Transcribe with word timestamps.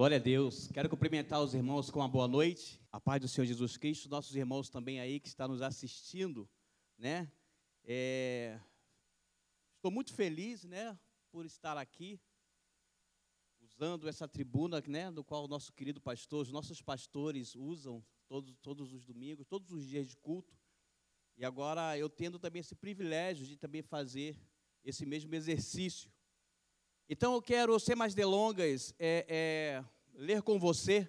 Glória 0.00 0.16
a 0.16 0.18
Deus. 0.18 0.66
Quero 0.68 0.88
cumprimentar 0.88 1.42
os 1.42 1.52
irmãos 1.52 1.90
com 1.90 1.98
uma 1.98 2.08
boa 2.08 2.26
noite. 2.26 2.80
A 2.90 2.98
paz 2.98 3.20
do 3.20 3.28
Senhor 3.28 3.44
Jesus 3.44 3.76
Cristo, 3.76 4.08
nossos 4.08 4.34
irmãos 4.34 4.70
também 4.70 4.98
aí 4.98 5.20
que 5.20 5.28
estão 5.28 5.46
nos 5.46 5.60
assistindo, 5.60 6.48
né? 6.96 7.30
É... 7.84 8.58
Estou 9.76 9.90
muito 9.90 10.14
feliz, 10.14 10.64
né, 10.64 10.98
por 11.30 11.44
estar 11.44 11.76
aqui 11.76 12.18
usando 13.60 14.08
essa 14.08 14.26
tribuna, 14.26 14.82
né, 14.86 15.10
do 15.10 15.22
qual 15.22 15.44
o 15.44 15.48
nosso 15.48 15.70
querido 15.70 16.00
pastor, 16.00 16.46
os 16.46 16.50
nossos 16.50 16.80
pastores 16.80 17.54
usam 17.54 18.02
todos, 18.26 18.56
todos 18.62 18.94
os 18.94 19.04
domingos, 19.04 19.46
todos 19.46 19.70
os 19.70 19.86
dias 19.86 20.08
de 20.08 20.16
culto. 20.16 20.56
E 21.36 21.44
agora 21.44 21.98
eu 21.98 22.08
tendo 22.08 22.38
também 22.38 22.60
esse 22.60 22.74
privilégio 22.74 23.44
de 23.44 23.58
também 23.58 23.82
fazer 23.82 24.34
esse 24.82 25.04
mesmo 25.04 25.34
exercício. 25.34 26.10
Então 27.12 27.34
eu 27.34 27.42
quero, 27.42 27.76
sem 27.80 27.96
mais 27.96 28.14
delongas, 28.14 28.94
é, 28.96 29.26
é, 29.28 29.84
ler 30.14 30.42
com 30.42 30.60
você 30.60 31.08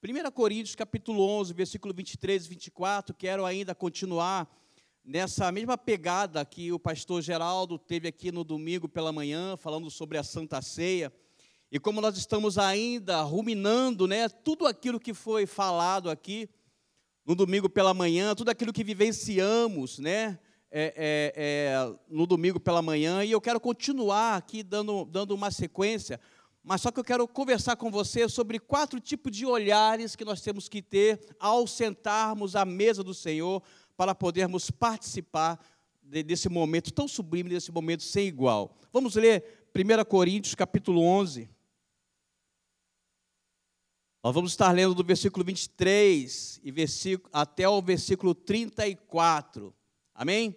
1 0.00 0.30
Coríntios 0.30 0.76
capítulo 0.76 1.20
11, 1.20 1.52
versículo 1.52 1.92
23 1.92 2.46
e 2.46 2.48
24. 2.48 3.12
Quero 3.12 3.44
ainda 3.44 3.74
continuar 3.74 4.48
nessa 5.04 5.50
mesma 5.50 5.76
pegada 5.76 6.44
que 6.44 6.70
o 6.70 6.78
pastor 6.78 7.22
Geraldo 7.22 7.76
teve 7.76 8.06
aqui 8.06 8.30
no 8.30 8.44
domingo 8.44 8.88
pela 8.88 9.10
manhã, 9.10 9.56
falando 9.56 9.90
sobre 9.90 10.16
a 10.16 10.22
Santa 10.22 10.62
Ceia. 10.62 11.12
E 11.72 11.80
como 11.80 12.00
nós 12.00 12.16
estamos 12.16 12.56
ainda 12.56 13.20
ruminando, 13.22 14.06
né, 14.06 14.28
tudo 14.28 14.64
aquilo 14.64 15.00
que 15.00 15.12
foi 15.12 15.44
falado 15.44 16.08
aqui 16.08 16.48
no 17.24 17.34
domingo 17.34 17.68
pela 17.68 17.92
manhã, 17.92 18.32
tudo 18.32 18.50
aquilo 18.50 18.72
que 18.72 18.84
vivenciamos, 18.84 19.98
né, 19.98 20.38
é, 20.70 20.92
é, 20.96 21.32
é, 21.36 21.96
no 22.08 22.26
domingo 22.26 22.58
pela 22.58 22.82
manhã, 22.82 23.24
e 23.24 23.30
eu 23.30 23.40
quero 23.40 23.60
continuar 23.60 24.36
aqui 24.36 24.62
dando, 24.62 25.04
dando 25.04 25.34
uma 25.34 25.50
sequência, 25.50 26.20
mas 26.62 26.80
só 26.80 26.90
que 26.90 26.98
eu 26.98 27.04
quero 27.04 27.28
conversar 27.28 27.76
com 27.76 27.90
você 27.90 28.28
sobre 28.28 28.58
quatro 28.58 28.98
tipos 28.98 29.30
de 29.30 29.46
olhares 29.46 30.16
que 30.16 30.24
nós 30.24 30.40
temos 30.40 30.68
que 30.68 30.82
ter 30.82 31.20
ao 31.38 31.66
sentarmos 31.66 32.56
à 32.56 32.64
mesa 32.64 33.04
do 33.04 33.14
Senhor, 33.14 33.62
para 33.96 34.14
podermos 34.14 34.70
participar 34.70 35.58
de, 36.02 36.22
desse 36.22 36.48
momento 36.48 36.92
tão 36.92 37.08
sublime, 37.08 37.50
desse 37.50 37.72
momento 37.72 38.02
sem 38.02 38.26
igual. 38.26 38.76
Vamos 38.92 39.14
ler 39.14 39.68
1 39.74 40.04
Coríntios 40.04 40.54
capítulo 40.54 41.00
11. 41.02 41.48
Nós 44.22 44.34
vamos 44.34 44.52
estar 44.52 44.72
lendo 44.72 44.94
do 44.94 45.04
versículo 45.04 45.44
23 45.44 46.60
e 46.62 46.70
versículo, 46.70 47.30
até 47.32 47.68
o 47.68 47.80
versículo 47.80 48.34
34. 48.34 49.72
Amém? 50.14 50.56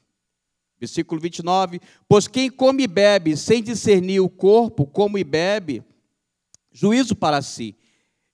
Versículo 0.81 1.21
29: 1.21 1.79
Pois 2.09 2.27
quem 2.27 2.49
come 2.49 2.83
e 2.83 2.87
bebe 2.87 3.37
sem 3.37 3.61
discernir 3.61 4.19
o 4.19 4.27
corpo, 4.27 4.87
como 4.87 5.15
e 5.15 5.23
bebe, 5.23 5.83
juízo 6.71 7.15
para 7.15 7.39
si. 7.43 7.75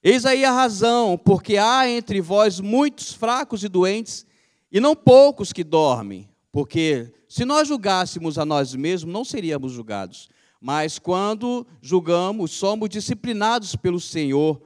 Eis 0.02 0.26
aí 0.26 0.46
a 0.46 0.52
razão, 0.54 1.18
porque 1.18 1.58
há 1.58 1.90
entre 1.90 2.22
vós 2.22 2.62
muitos 2.62 3.12
fracos 3.12 3.66
e 3.66 3.68
doentes, 3.68 4.26
e 4.72 4.80
não 4.80 4.96
poucos 4.96 5.52
que 5.52 5.62
dormem. 5.62 6.30
Porque 6.50 7.12
se 7.28 7.44
nós 7.44 7.68
julgássemos 7.68 8.38
a 8.40 8.46
nós 8.46 8.74
mesmos, 8.74 9.12
não 9.12 9.26
seríamos 9.26 9.74
julgados. 9.74 10.30
Mas 10.62 10.98
quando 10.98 11.68
julgamos, 11.82 12.52
somos 12.52 12.88
disciplinados 12.88 13.76
pelo 13.76 14.00
Senhor, 14.00 14.62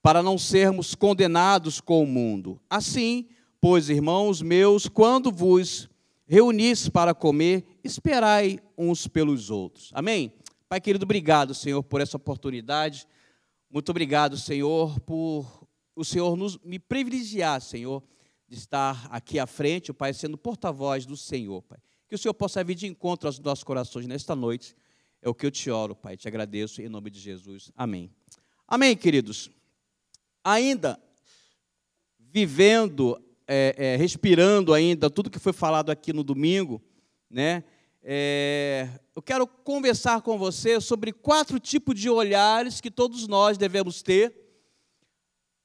para 0.00 0.22
não 0.22 0.38
sermos 0.38 0.94
condenados 0.94 1.80
com 1.80 2.04
o 2.04 2.06
mundo. 2.06 2.60
Assim, 2.70 3.26
pois, 3.60 3.90
irmãos 3.90 4.40
meus, 4.40 4.86
quando 4.86 5.32
vos 5.32 5.88
reunis 6.26 6.88
para 6.88 7.14
comer, 7.14 7.64
esperai 7.84 8.58
uns 8.76 9.06
pelos 9.06 9.50
outros. 9.50 9.90
Amém? 9.94 10.32
Pai 10.68 10.80
querido, 10.80 11.04
obrigado, 11.04 11.54
Senhor, 11.54 11.82
por 11.82 12.00
essa 12.00 12.16
oportunidade. 12.16 13.06
Muito 13.70 13.90
obrigado, 13.90 14.36
Senhor, 14.36 14.98
por 15.00 15.66
o 15.94 16.04
Senhor 16.04 16.36
nos, 16.36 16.58
me 16.58 16.78
privilegiar, 16.78 17.60
Senhor, 17.60 18.02
de 18.46 18.56
estar 18.56 19.08
aqui 19.10 19.38
à 19.38 19.46
frente, 19.46 19.90
o 19.90 19.94
Pai, 19.94 20.12
sendo 20.12 20.36
porta-voz 20.36 21.06
do 21.06 21.16
Senhor, 21.16 21.62
Pai. 21.62 21.78
Que 22.06 22.14
o 22.14 22.18
Senhor 22.18 22.34
possa 22.34 22.62
vir 22.62 22.74
de 22.74 22.86
encontro 22.86 23.26
aos 23.26 23.38
nossos 23.38 23.64
corações 23.64 24.06
nesta 24.06 24.36
noite. 24.36 24.76
É 25.22 25.28
o 25.28 25.34
que 25.34 25.46
eu 25.46 25.50
te 25.50 25.70
oro, 25.70 25.96
Pai. 25.96 26.16
Te 26.16 26.28
agradeço 26.28 26.82
em 26.82 26.88
nome 26.88 27.10
de 27.10 27.18
Jesus. 27.18 27.72
Amém. 27.74 28.10
Amém, 28.68 28.96
queridos. 28.96 29.50
Ainda 30.44 31.00
vivendo 32.18 33.18
é, 33.46 33.74
é, 33.76 33.96
respirando 33.96 34.74
ainda 34.74 35.08
tudo 35.08 35.30
que 35.30 35.38
foi 35.38 35.52
falado 35.52 35.90
aqui 35.90 36.12
no 36.12 36.24
domingo, 36.24 36.82
né? 37.30 37.64
É, 38.02 38.88
eu 39.14 39.22
quero 39.22 39.46
conversar 39.46 40.22
com 40.22 40.38
você 40.38 40.80
sobre 40.80 41.12
quatro 41.12 41.58
tipos 41.58 41.98
de 41.98 42.08
olhares 42.08 42.80
que 42.80 42.90
todos 42.90 43.26
nós 43.26 43.58
devemos 43.58 44.02
ter 44.02 44.46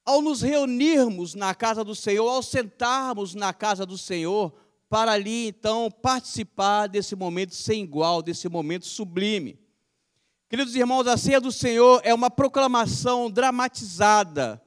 ao 0.04 0.20
nos 0.20 0.42
reunirmos 0.42 1.34
na 1.34 1.54
casa 1.54 1.84
do 1.84 1.94
Senhor, 1.94 2.28
ao 2.28 2.42
sentarmos 2.42 3.34
na 3.34 3.52
casa 3.52 3.86
do 3.86 3.96
Senhor, 3.96 4.52
para 4.88 5.12
ali 5.12 5.48
então 5.48 5.90
participar 5.90 6.86
desse 6.86 7.16
momento 7.16 7.54
sem 7.54 7.82
igual, 7.82 8.20
desse 8.20 8.48
momento 8.48 8.86
sublime. 8.86 9.58
Queridos 10.48 10.74
irmãos, 10.74 11.06
a 11.06 11.16
ceia 11.16 11.40
do 11.40 11.50
Senhor 11.50 12.00
é 12.04 12.12
uma 12.12 12.30
proclamação 12.30 13.30
dramatizada 13.30 14.61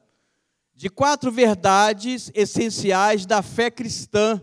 de 0.76 0.90
quatro 0.90 1.32
verdades 1.32 2.30
essenciais 2.34 3.24
da 3.24 3.40
fé 3.40 3.70
cristã. 3.70 4.40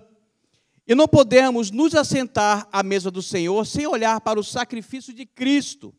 E 0.87 0.95
não 0.95 1.07
podemos 1.07 1.69
nos 1.69 1.93
assentar 1.93 2.67
à 2.71 2.81
mesa 2.81 3.11
do 3.11 3.21
Senhor 3.21 3.63
sem 3.65 3.85
olhar 3.85 4.19
para 4.19 4.39
o 4.39 4.43
sacrifício 4.43 5.13
de 5.13 5.27
Cristo. 5.27 5.93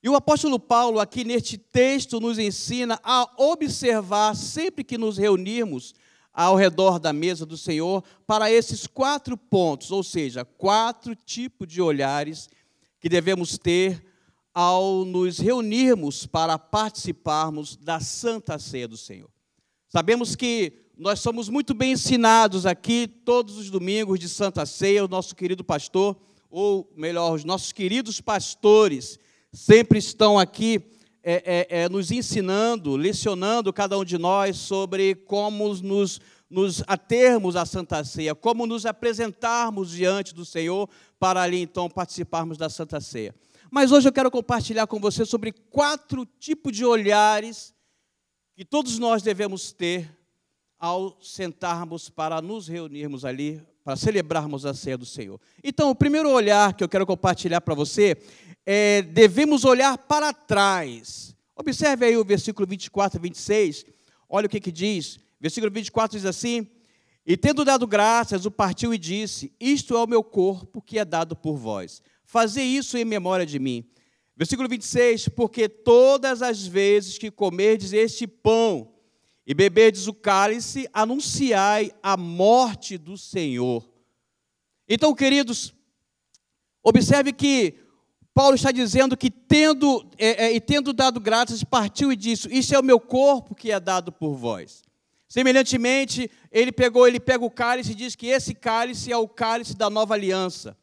E 0.00 0.08
o 0.08 0.14
apóstolo 0.14 0.60
Paulo, 0.60 1.00
aqui 1.00 1.24
neste 1.24 1.58
texto, 1.58 2.20
nos 2.20 2.38
ensina 2.38 3.00
a 3.02 3.28
observar, 3.36 4.36
sempre 4.36 4.84
que 4.84 4.96
nos 4.96 5.18
reunirmos 5.18 5.92
ao 6.32 6.56
redor 6.56 6.98
da 6.98 7.12
mesa 7.12 7.44
do 7.44 7.56
Senhor, 7.56 8.04
para 8.26 8.50
esses 8.50 8.86
quatro 8.86 9.36
pontos, 9.36 9.90
ou 9.90 10.02
seja, 10.04 10.44
quatro 10.44 11.16
tipos 11.16 11.66
de 11.66 11.82
olhares 11.82 12.48
que 13.00 13.08
devemos 13.08 13.58
ter 13.58 14.04
ao 14.54 15.04
nos 15.04 15.38
reunirmos 15.38 16.26
para 16.26 16.56
participarmos 16.56 17.76
da 17.76 17.98
Santa 17.98 18.56
Ceia 18.56 18.86
do 18.86 18.96
Senhor. 18.96 19.28
Sabemos 19.88 20.36
que 20.36 20.72
nós 20.96 21.18
somos 21.18 21.48
muito 21.48 21.74
bem 21.74 21.92
ensinados 21.92 22.64
aqui 22.64 23.08
todos 23.08 23.58
os 23.58 23.68
domingos 23.68 24.20
de 24.20 24.28
Santa 24.28 24.64
Ceia, 24.64 25.04
o 25.04 25.08
nosso 25.08 25.34
querido 25.34 25.64
pastor, 25.64 26.16
ou 26.48 26.88
melhor, 26.96 27.34
os 27.34 27.44
nossos 27.44 27.72
queridos 27.72 28.20
pastores, 28.20 29.18
sempre 29.52 29.98
estão 29.98 30.38
aqui 30.38 30.80
é, 31.24 31.66
é, 31.70 31.82
é, 31.82 31.88
nos 31.88 32.12
ensinando, 32.12 32.96
lecionando 32.96 33.72
cada 33.72 33.98
um 33.98 34.04
de 34.04 34.18
nós 34.18 34.56
sobre 34.56 35.16
como 35.16 35.74
nos, 35.74 36.20
nos 36.48 36.84
atermos 36.86 37.56
à 37.56 37.66
Santa 37.66 38.04
Ceia, 38.04 38.34
como 38.34 38.66
nos 38.66 38.86
apresentarmos 38.86 39.90
diante 39.90 40.32
do 40.32 40.44
Senhor 40.44 40.88
para 41.18 41.42
ali 41.42 41.60
então 41.60 41.88
participarmos 41.90 42.56
da 42.56 42.68
Santa 42.68 43.00
Ceia. 43.00 43.34
Mas 43.74 43.90
hoje 43.90 44.06
eu 44.06 44.12
quero 44.12 44.30
compartilhar 44.30 44.86
com 44.86 45.00
você 45.00 45.26
sobre 45.26 45.50
quatro 45.50 46.24
tipos 46.38 46.72
de 46.72 46.84
olhares 46.84 47.74
que 48.54 48.64
todos 48.64 49.00
nós 49.00 49.20
devemos 49.20 49.72
ter 49.72 50.16
ao 50.78 51.20
sentarmos 51.20 52.08
para 52.08 52.40
nos 52.40 52.68
reunirmos 52.68 53.24
ali, 53.24 53.60
para 53.82 53.96
celebrarmos 53.96 54.64
a 54.64 54.72
ceia 54.74 54.96
do 54.96 55.04
Senhor. 55.04 55.40
Então, 55.60 55.90
o 55.90 55.94
primeiro 55.94 56.30
olhar 56.30 56.72
que 56.74 56.84
eu 56.84 56.88
quero 56.88 57.04
compartilhar 57.04 57.60
para 57.62 57.74
você 57.74 58.16
é: 58.64 59.02
devemos 59.02 59.64
olhar 59.64 59.98
para 59.98 60.32
trás, 60.32 61.34
Observe 61.56 62.06
aí 62.06 62.16
o 62.16 62.24
versículo 62.24 62.68
24 62.68 63.18
e 63.18 63.22
26. 63.22 63.86
Olha 64.28 64.46
o 64.46 64.48
que, 64.48 64.60
que 64.60 64.70
diz. 64.70 65.18
Versículo 65.40 65.72
24 65.72 66.16
diz 66.16 66.26
assim: 66.26 66.64
E 67.26 67.36
tendo 67.36 67.64
dado 67.64 67.88
graças, 67.88 68.46
o 68.46 68.52
partiu 68.52 68.94
e 68.94 68.98
disse: 68.98 69.52
Isto 69.58 69.96
é 69.96 69.98
o 70.00 70.06
meu 70.06 70.22
corpo 70.22 70.80
que 70.80 70.96
é 70.96 71.04
dado 71.04 71.34
por 71.34 71.56
vós. 71.56 72.00
Fazei 72.24 72.64
isso 72.64 72.96
em 72.96 73.04
memória 73.04 73.46
de 73.46 73.58
mim. 73.58 73.84
Versículo 74.36 74.68
26: 74.68 75.28
Porque 75.28 75.68
todas 75.68 76.42
as 76.42 76.66
vezes 76.66 77.18
que 77.18 77.30
comerdes 77.30 77.92
este 77.92 78.26
pão 78.26 78.94
e 79.46 79.52
beberdes 79.52 80.06
o 80.06 80.14
cálice, 80.14 80.88
anunciai 80.92 81.92
a 82.02 82.16
morte 82.16 82.96
do 82.96 83.18
Senhor. 83.18 83.86
Então, 84.88 85.14
queridos, 85.14 85.74
observe 86.82 87.32
que 87.32 87.74
Paulo 88.32 88.54
está 88.54 88.72
dizendo 88.72 89.16
que, 89.16 89.30
tendo, 89.30 90.04
é, 90.18 90.46
é, 90.46 90.52
e 90.54 90.60
tendo 90.60 90.92
dado 90.92 91.20
graças, 91.20 91.62
partiu 91.62 92.10
e 92.10 92.16
disse: 92.16 92.48
Isso 92.50 92.74
é 92.74 92.78
o 92.78 92.84
meu 92.84 92.98
corpo 92.98 93.54
que 93.54 93.70
é 93.70 93.78
dado 93.78 94.10
por 94.10 94.34
vós. 94.34 94.82
Semelhantemente, 95.28 96.30
ele 96.50 96.72
pegou, 96.72 97.06
ele 97.06 97.20
pega 97.20 97.44
o 97.44 97.50
cálice 97.50 97.92
e 97.92 97.94
diz 97.94 98.14
que 98.14 98.26
esse 98.28 98.54
cálice 98.54 99.12
é 99.12 99.16
o 99.16 99.28
cálice 99.28 99.76
da 99.76 99.90
nova 99.90 100.14
aliança. 100.14 100.76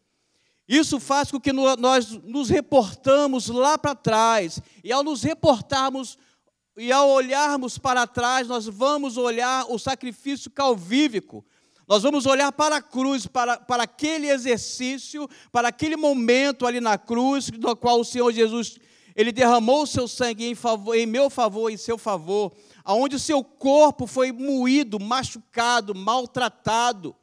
Isso 0.71 1.01
faz 1.01 1.29
com 1.29 1.38
que 1.38 1.51
nós 1.51 2.12
nos 2.23 2.47
reportamos 2.47 3.50
lá 3.50 3.77
para 3.77 3.94
trás, 3.94 4.62
e 4.81 4.89
ao 4.89 5.03
nos 5.03 5.21
reportarmos 5.21 6.18
e 6.77 6.94
ao 6.94 7.09
olharmos 7.09 7.77
para 7.77 8.07
trás, 8.07 8.47
nós 8.47 8.68
vamos 8.68 9.18
olhar 9.18 9.65
o 9.68 9.77
sacrifício 9.77 10.50
calvívico, 10.50 11.44
nós 11.85 12.03
vamos 12.03 12.25
olhar 12.25 12.53
para 12.53 12.77
a 12.77 12.81
cruz, 12.81 13.27
para, 13.27 13.57
para 13.57 13.83
aquele 13.83 14.29
exercício, 14.29 15.27
para 15.51 15.68
aquele 15.68 15.97
momento 15.97 16.65
ali 16.65 16.79
na 16.79 16.97
cruz, 16.97 17.51
no 17.51 17.75
qual 17.75 18.00
o 18.00 18.06
Senhor 18.06 18.31
Jesus 18.31 18.79
ele 19.13 19.33
derramou 19.33 19.83
o 19.83 19.88
seu 19.88 20.07
sangue 20.07 20.45
em, 20.45 20.56
favor, 20.56 20.95
em 20.95 21.06
meu 21.06 21.29
favor, 21.29 21.69
em 21.69 21.75
seu 21.75 21.97
favor, 21.97 22.53
aonde 22.81 23.18
o 23.18 23.19
seu 23.19 23.44
corpo 23.44 24.07
foi 24.07 24.31
moído, 24.31 25.01
machucado, 25.01 25.94
maltratado, 25.94 27.13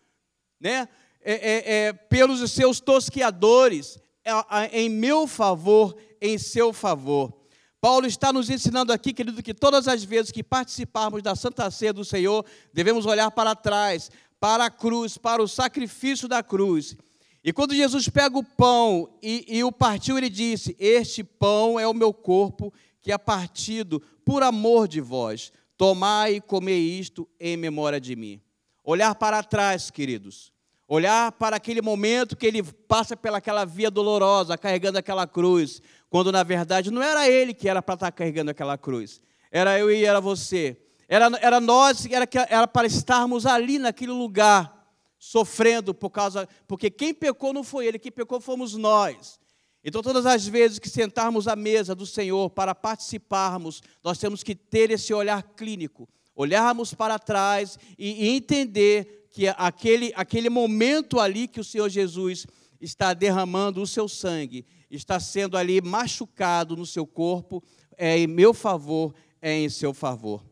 né? 0.60 0.86
É, 1.30 1.32
é, 1.34 1.72
é, 1.88 1.92
pelos 1.92 2.50
seus 2.50 2.80
tosqueadores, 2.80 3.98
é, 4.24 4.80
em 4.80 4.88
meu 4.88 5.26
favor, 5.26 5.94
em 6.22 6.38
seu 6.38 6.72
favor. 6.72 7.34
Paulo 7.82 8.06
está 8.06 8.32
nos 8.32 8.48
ensinando 8.48 8.94
aqui, 8.94 9.12
querido, 9.12 9.42
que 9.42 9.52
todas 9.52 9.86
as 9.86 10.02
vezes 10.02 10.32
que 10.32 10.42
participarmos 10.42 11.22
da 11.22 11.36
Santa 11.36 11.70
Ceia 11.70 11.92
do 11.92 12.02
Senhor, 12.02 12.46
devemos 12.72 13.04
olhar 13.04 13.30
para 13.30 13.54
trás, 13.54 14.10
para 14.40 14.64
a 14.64 14.70
cruz, 14.70 15.18
para 15.18 15.42
o 15.42 15.46
sacrifício 15.46 16.26
da 16.28 16.42
cruz. 16.42 16.96
E 17.44 17.52
quando 17.52 17.74
Jesus 17.74 18.08
pega 18.08 18.38
o 18.38 18.42
pão 18.42 19.14
e, 19.22 19.44
e, 19.58 19.62
o 19.62 19.70
partiu, 19.70 20.16
ele 20.16 20.30
disse: 20.30 20.74
Este 20.78 21.22
pão 21.22 21.78
é 21.78 21.86
o 21.86 21.92
meu 21.92 22.14
corpo 22.14 22.72
que 23.02 23.12
é 23.12 23.18
partido 23.18 24.00
por 24.24 24.42
amor 24.42 24.88
de 24.88 25.02
vós. 25.02 25.52
Tomai 25.76 26.36
e 26.36 26.40
comei 26.40 26.98
isto 26.98 27.28
em 27.38 27.54
memória 27.54 28.00
de 28.00 28.16
mim. 28.16 28.40
Olhar 28.82 29.14
para 29.14 29.42
trás, 29.42 29.90
queridos. 29.90 30.56
Olhar 30.90 31.30
para 31.32 31.56
aquele 31.56 31.82
momento 31.82 32.34
que 32.34 32.46
ele 32.46 32.62
passa 32.62 33.14
pelaquela 33.14 33.66
via 33.66 33.90
dolorosa, 33.90 34.56
carregando 34.56 34.98
aquela 34.98 35.26
cruz, 35.26 35.82
quando 36.08 36.32
na 36.32 36.42
verdade 36.42 36.90
não 36.90 37.02
era 37.02 37.28
ele 37.28 37.52
que 37.52 37.68
era 37.68 37.82
para 37.82 37.94
estar 37.94 38.10
carregando 38.10 38.50
aquela 38.50 38.78
cruz, 38.78 39.20
era 39.52 39.78
eu 39.78 39.90
e 39.90 40.06
era 40.06 40.18
você. 40.18 40.78
Era, 41.06 41.30
era 41.40 41.60
nós, 41.60 42.06
era, 42.06 42.28
era 42.48 42.66
para 42.66 42.86
estarmos 42.86 43.46
ali 43.46 43.78
naquele 43.78 44.12
lugar, 44.12 44.94
sofrendo 45.18 45.94
por 45.94 46.10
causa. 46.10 46.48
Porque 46.66 46.90
quem 46.90 47.14
pecou 47.14 47.52
não 47.52 47.64
foi 47.64 47.86
ele, 47.86 47.98
quem 47.98 48.12
pecou 48.12 48.40
fomos 48.40 48.74
nós. 48.74 49.38
Então, 49.82 50.02
todas 50.02 50.26
as 50.26 50.46
vezes 50.46 50.78
que 50.78 50.88
sentarmos 50.88 51.48
à 51.48 51.56
mesa 51.56 51.94
do 51.94 52.04
Senhor 52.04 52.50
para 52.50 52.74
participarmos, 52.74 53.82
nós 54.02 54.18
temos 54.18 54.42
que 54.42 54.54
ter 54.54 54.90
esse 54.90 55.14
olhar 55.14 55.42
clínico, 55.42 56.06
olharmos 56.34 56.92
para 56.92 57.18
trás 57.18 57.78
e, 57.98 58.26
e 58.26 58.28
entender 58.28 59.17
que 59.30 59.48
aquele, 59.48 60.12
aquele 60.16 60.48
momento 60.48 61.20
ali 61.20 61.46
que 61.46 61.60
o 61.60 61.64
Senhor 61.64 61.88
Jesus 61.88 62.46
está 62.80 63.12
derramando 63.12 63.82
o 63.82 63.86
seu 63.86 64.08
sangue, 64.08 64.64
está 64.90 65.18
sendo 65.18 65.56
ali 65.56 65.80
machucado 65.80 66.76
no 66.76 66.86
seu 66.86 67.06
corpo, 67.06 67.62
é 67.96 68.18
em 68.18 68.26
meu 68.26 68.54
favor, 68.54 69.14
é 69.42 69.52
em 69.52 69.68
seu 69.68 69.92
favor. 69.92 70.44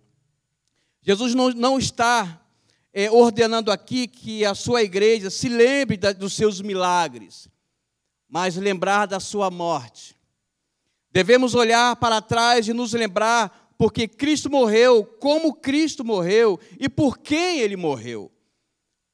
Jesus 1.00 1.34
não, 1.34 1.50
não 1.50 1.78
está 1.78 2.42
é, 2.92 3.10
ordenando 3.10 3.70
aqui 3.70 4.08
que 4.08 4.44
a 4.44 4.54
sua 4.54 4.82
igreja 4.82 5.30
se 5.30 5.48
lembre 5.48 5.96
da, 5.96 6.12
dos 6.12 6.32
seus 6.32 6.60
milagres, 6.60 7.48
mas 8.28 8.56
lembrar 8.56 9.06
da 9.06 9.20
sua 9.20 9.50
morte. 9.50 10.16
Devemos 11.12 11.54
olhar 11.54 11.96
para 11.96 12.20
trás 12.20 12.66
e 12.68 12.72
nos 12.72 12.92
lembrar 12.92 13.72
porque 13.78 14.08
Cristo 14.08 14.50
morreu, 14.50 15.04
como 15.04 15.54
Cristo 15.54 16.04
morreu 16.04 16.58
e 16.78 16.88
por 16.88 17.18
quem 17.18 17.60
ele 17.60 17.76
morreu. 17.76 18.32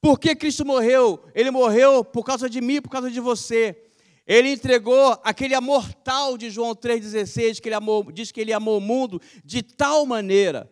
Por 0.03 0.19
que 0.19 0.35
Cristo 0.35 0.63
morreu? 0.65 1.23
Ele 1.33 1.49
morreu 1.49 2.03
por 2.03 2.23
causa 2.23 2.47
de 2.47 2.61
mim, 2.61 2.79
por 2.79 2.89
causa 2.89 3.09
de 3.09 3.19
você. 3.19 3.75
Ele 4.27 4.51
entregou 4.51 5.17
aquele 5.23 5.55
amor 5.55 5.91
tal 5.95 6.37
de 6.37 6.51
João 6.51 6.75
3,16, 6.75 7.59
que 7.59 7.69
ele 7.69 7.75
amou, 7.75 8.11
diz 8.11 8.31
que 8.31 8.39
ele 8.39 8.53
amou 8.53 8.77
o 8.77 8.81
mundo 8.81 9.19
de 9.43 9.63
tal 9.63 10.05
maneira 10.05 10.69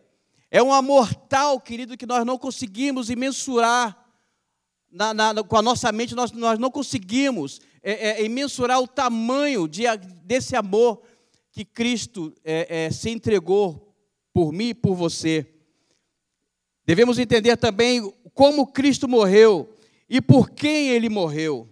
é 0.54 0.62
um 0.62 0.74
amor 0.74 1.16
tal, 1.16 1.62
querido, 1.62 1.98
que 1.98 2.06
nós 2.06 2.26
não 2.26 2.38
conseguimos 2.38 3.10
mensurar 3.10 3.98
na, 4.92 5.14
na, 5.14 5.42
com 5.42 5.56
a 5.56 5.62
nossa 5.62 5.90
mente, 5.94 6.14
nós, 6.14 6.34
nós 6.34 6.60
não 6.60 6.70
conseguimos 6.70 7.62
é, 7.82 8.26
é, 8.26 8.28
mensurar 8.28 8.82
o 8.82 8.88
tamanho 8.88 9.66
de, 9.66 9.84
desse 10.26 10.54
amor 10.58 11.02
que 11.54 11.64
Cristo 11.64 12.34
é, 12.44 12.86
é, 12.86 12.92
se 12.92 13.10
entregou 13.10 13.96
por 14.34 14.52
mim 14.52 14.70
e 14.70 14.74
por 14.74 14.94
você. 14.94 15.48
Devemos 16.86 17.18
entender 17.18 17.56
também 17.56 18.14
como 18.34 18.68
Cristo 18.68 19.08
morreu 19.08 19.74
e 20.10 20.22
por 20.22 20.50
quem 20.50 20.90
ele 20.90 21.10
morreu. 21.10 21.70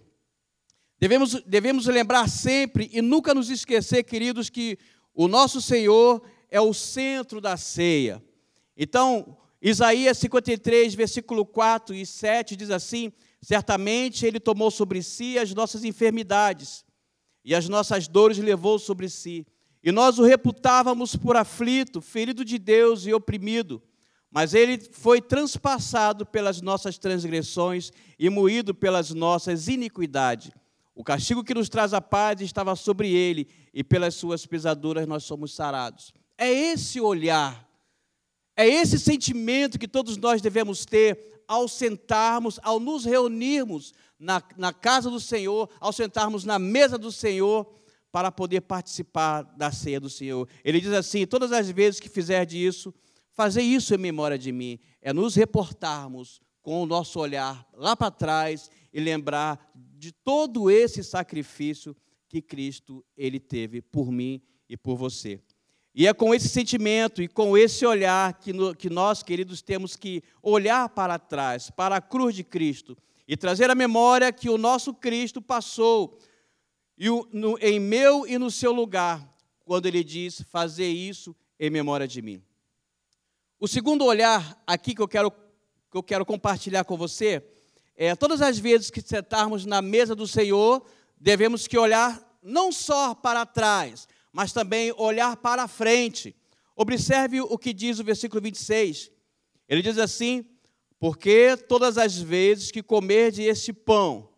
Devemos, 0.98 1.42
devemos 1.46 1.86
lembrar 1.86 2.28
sempre 2.28 2.90
e 2.92 3.00
nunca 3.00 3.32
nos 3.32 3.48
esquecer, 3.48 4.02
queridos, 4.04 4.50
que 4.50 4.78
o 5.14 5.28
nosso 5.28 5.60
Senhor 5.60 6.22
é 6.50 6.60
o 6.60 6.74
centro 6.74 7.40
da 7.40 7.56
ceia. 7.56 8.22
Então, 8.76 9.36
Isaías 9.62 10.18
53, 10.18 10.94
versículo 10.94 11.44
4 11.44 11.94
e 11.94 12.04
7 12.04 12.56
diz 12.56 12.70
assim: 12.70 13.12
Certamente 13.40 14.26
ele 14.26 14.38
tomou 14.38 14.70
sobre 14.70 15.02
si 15.02 15.38
as 15.38 15.54
nossas 15.54 15.84
enfermidades 15.84 16.84
e 17.44 17.54
as 17.54 17.68
nossas 17.68 18.06
dores 18.06 18.38
levou 18.38 18.78
sobre 18.78 19.08
si. 19.08 19.46
E 19.82 19.90
nós 19.90 20.18
o 20.18 20.24
reputávamos 20.24 21.16
por 21.16 21.36
aflito, 21.36 22.02
ferido 22.02 22.44
de 22.44 22.58
Deus 22.58 23.06
e 23.06 23.14
oprimido. 23.14 23.82
Mas 24.30 24.54
ele 24.54 24.78
foi 24.92 25.20
transpassado 25.20 26.24
pelas 26.24 26.60
nossas 26.60 26.98
transgressões 26.98 27.92
e 28.18 28.30
moído 28.30 28.74
pelas 28.74 29.10
nossas 29.10 29.66
iniquidades. 29.66 30.52
O 30.94 31.02
castigo 31.02 31.42
que 31.42 31.54
nos 31.54 31.68
traz 31.68 31.92
a 31.92 32.00
paz 32.00 32.40
estava 32.40 32.76
sobre 32.76 33.12
ele, 33.12 33.48
e 33.72 33.82
pelas 33.82 34.14
suas 34.14 34.46
pisaduras 34.46 35.06
nós 35.06 35.24
somos 35.24 35.54
sarados. 35.54 36.12
É 36.38 36.50
esse 36.50 37.00
olhar 37.00 37.70
é 38.60 38.68
esse 38.68 38.98
sentimento 38.98 39.78
que 39.78 39.88
todos 39.88 40.18
nós 40.18 40.42
devemos 40.42 40.84
ter 40.84 41.42
ao 41.48 41.66
sentarmos, 41.66 42.60
ao 42.62 42.78
nos 42.78 43.06
reunirmos 43.06 43.94
na, 44.18 44.42
na 44.54 44.70
casa 44.70 45.08
do 45.08 45.18
Senhor, 45.18 45.70
ao 45.80 45.94
sentarmos 45.94 46.44
na 46.44 46.58
mesa 46.58 46.98
do 46.98 47.10
Senhor, 47.10 47.66
para 48.12 48.30
poder 48.30 48.60
participar 48.60 49.44
da 49.56 49.72
ceia 49.72 49.98
do 49.98 50.10
Senhor. 50.10 50.46
Ele 50.62 50.78
diz 50.78 50.92
assim: 50.92 51.26
todas 51.26 51.52
as 51.52 51.70
vezes 51.70 52.00
que 52.00 52.08
fizer 52.10 52.52
isso, 52.52 52.92
fazer 53.32 53.62
isso 53.62 53.94
em 53.94 53.98
memória 53.98 54.38
de 54.38 54.52
mim, 54.52 54.78
é 55.00 55.12
nos 55.12 55.34
reportarmos 55.34 56.40
com 56.62 56.82
o 56.82 56.86
nosso 56.86 57.18
olhar 57.18 57.66
lá 57.72 57.96
para 57.96 58.10
trás 58.10 58.70
e 58.92 59.00
lembrar 59.00 59.70
de 59.74 60.12
todo 60.12 60.70
esse 60.70 61.02
sacrifício 61.02 61.96
que 62.28 62.40
Cristo 62.40 63.04
ele 63.16 63.40
teve 63.40 63.80
por 63.80 64.10
mim 64.10 64.42
e 64.68 64.76
por 64.76 64.96
você. 64.96 65.40
E 65.94 66.06
é 66.06 66.14
com 66.14 66.32
esse 66.32 66.48
sentimento 66.48 67.20
e 67.20 67.26
com 67.26 67.58
esse 67.58 67.84
olhar 67.84 68.34
que, 68.34 68.52
no, 68.52 68.74
que 68.74 68.88
nós, 68.88 69.22
queridos, 69.22 69.60
temos 69.60 69.96
que 69.96 70.22
olhar 70.40 70.88
para 70.88 71.18
trás, 71.18 71.70
para 71.70 71.96
a 71.96 72.00
cruz 72.00 72.34
de 72.34 72.44
Cristo, 72.44 72.96
e 73.26 73.36
trazer 73.36 73.70
à 73.70 73.74
memória 73.74 74.32
que 74.32 74.48
o 74.48 74.58
nosso 74.58 74.94
Cristo 74.94 75.42
passou 75.42 76.18
e 76.96 77.08
o, 77.10 77.28
no, 77.32 77.58
em 77.58 77.80
meu 77.80 78.26
e 78.26 78.38
no 78.38 78.50
seu 78.50 78.72
lugar, 78.72 79.26
quando 79.64 79.86
ele 79.86 80.04
diz: 80.04 80.42
fazer 80.42 80.88
isso 80.88 81.34
em 81.58 81.70
memória 81.70 82.06
de 82.06 82.22
mim. 82.22 82.42
O 83.62 83.68
segundo 83.68 84.06
olhar 84.06 84.58
aqui 84.66 84.94
que 84.94 85.02
eu 85.02 85.06
quero, 85.06 85.30
que 85.30 85.38
eu 85.92 86.02
quero 86.02 86.24
compartilhar 86.24 86.82
com 86.82 86.96
você 86.96 87.44
é 87.94 88.16
todas 88.16 88.40
as 88.40 88.58
vezes 88.58 88.90
que 88.90 89.02
sentarmos 89.02 89.66
na 89.66 89.82
mesa 89.82 90.14
do 90.14 90.26
Senhor, 90.26 90.82
devemos 91.20 91.66
que 91.66 91.76
olhar 91.76 92.18
não 92.42 92.72
só 92.72 93.14
para 93.14 93.44
trás, 93.44 94.08
mas 94.32 94.54
também 94.54 94.94
olhar 94.96 95.36
para 95.36 95.68
frente. 95.68 96.34
Observe 96.74 97.42
o 97.42 97.58
que 97.58 97.74
diz 97.74 97.98
o 97.98 98.04
versículo 98.04 98.40
26. 98.40 99.10
Ele 99.68 99.82
diz 99.82 99.98
assim: 99.98 100.42
Porque 100.98 101.54
todas 101.68 101.98
as 101.98 102.16
vezes 102.16 102.70
que 102.70 102.82
comerdes 102.82 103.44
este 103.44 103.74
pão 103.74 104.30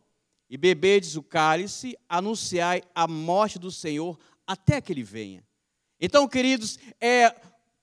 e 0.50 0.56
beberdes 0.56 1.14
o 1.14 1.22
cálice, 1.22 1.96
anunciai 2.08 2.82
a 2.92 3.06
morte 3.06 3.56
do 3.56 3.70
Senhor 3.70 4.18
até 4.44 4.80
que 4.80 4.92
ele 4.92 5.04
venha. 5.04 5.46
Então, 6.00 6.26
queridos, 6.26 6.76
é 7.00 7.32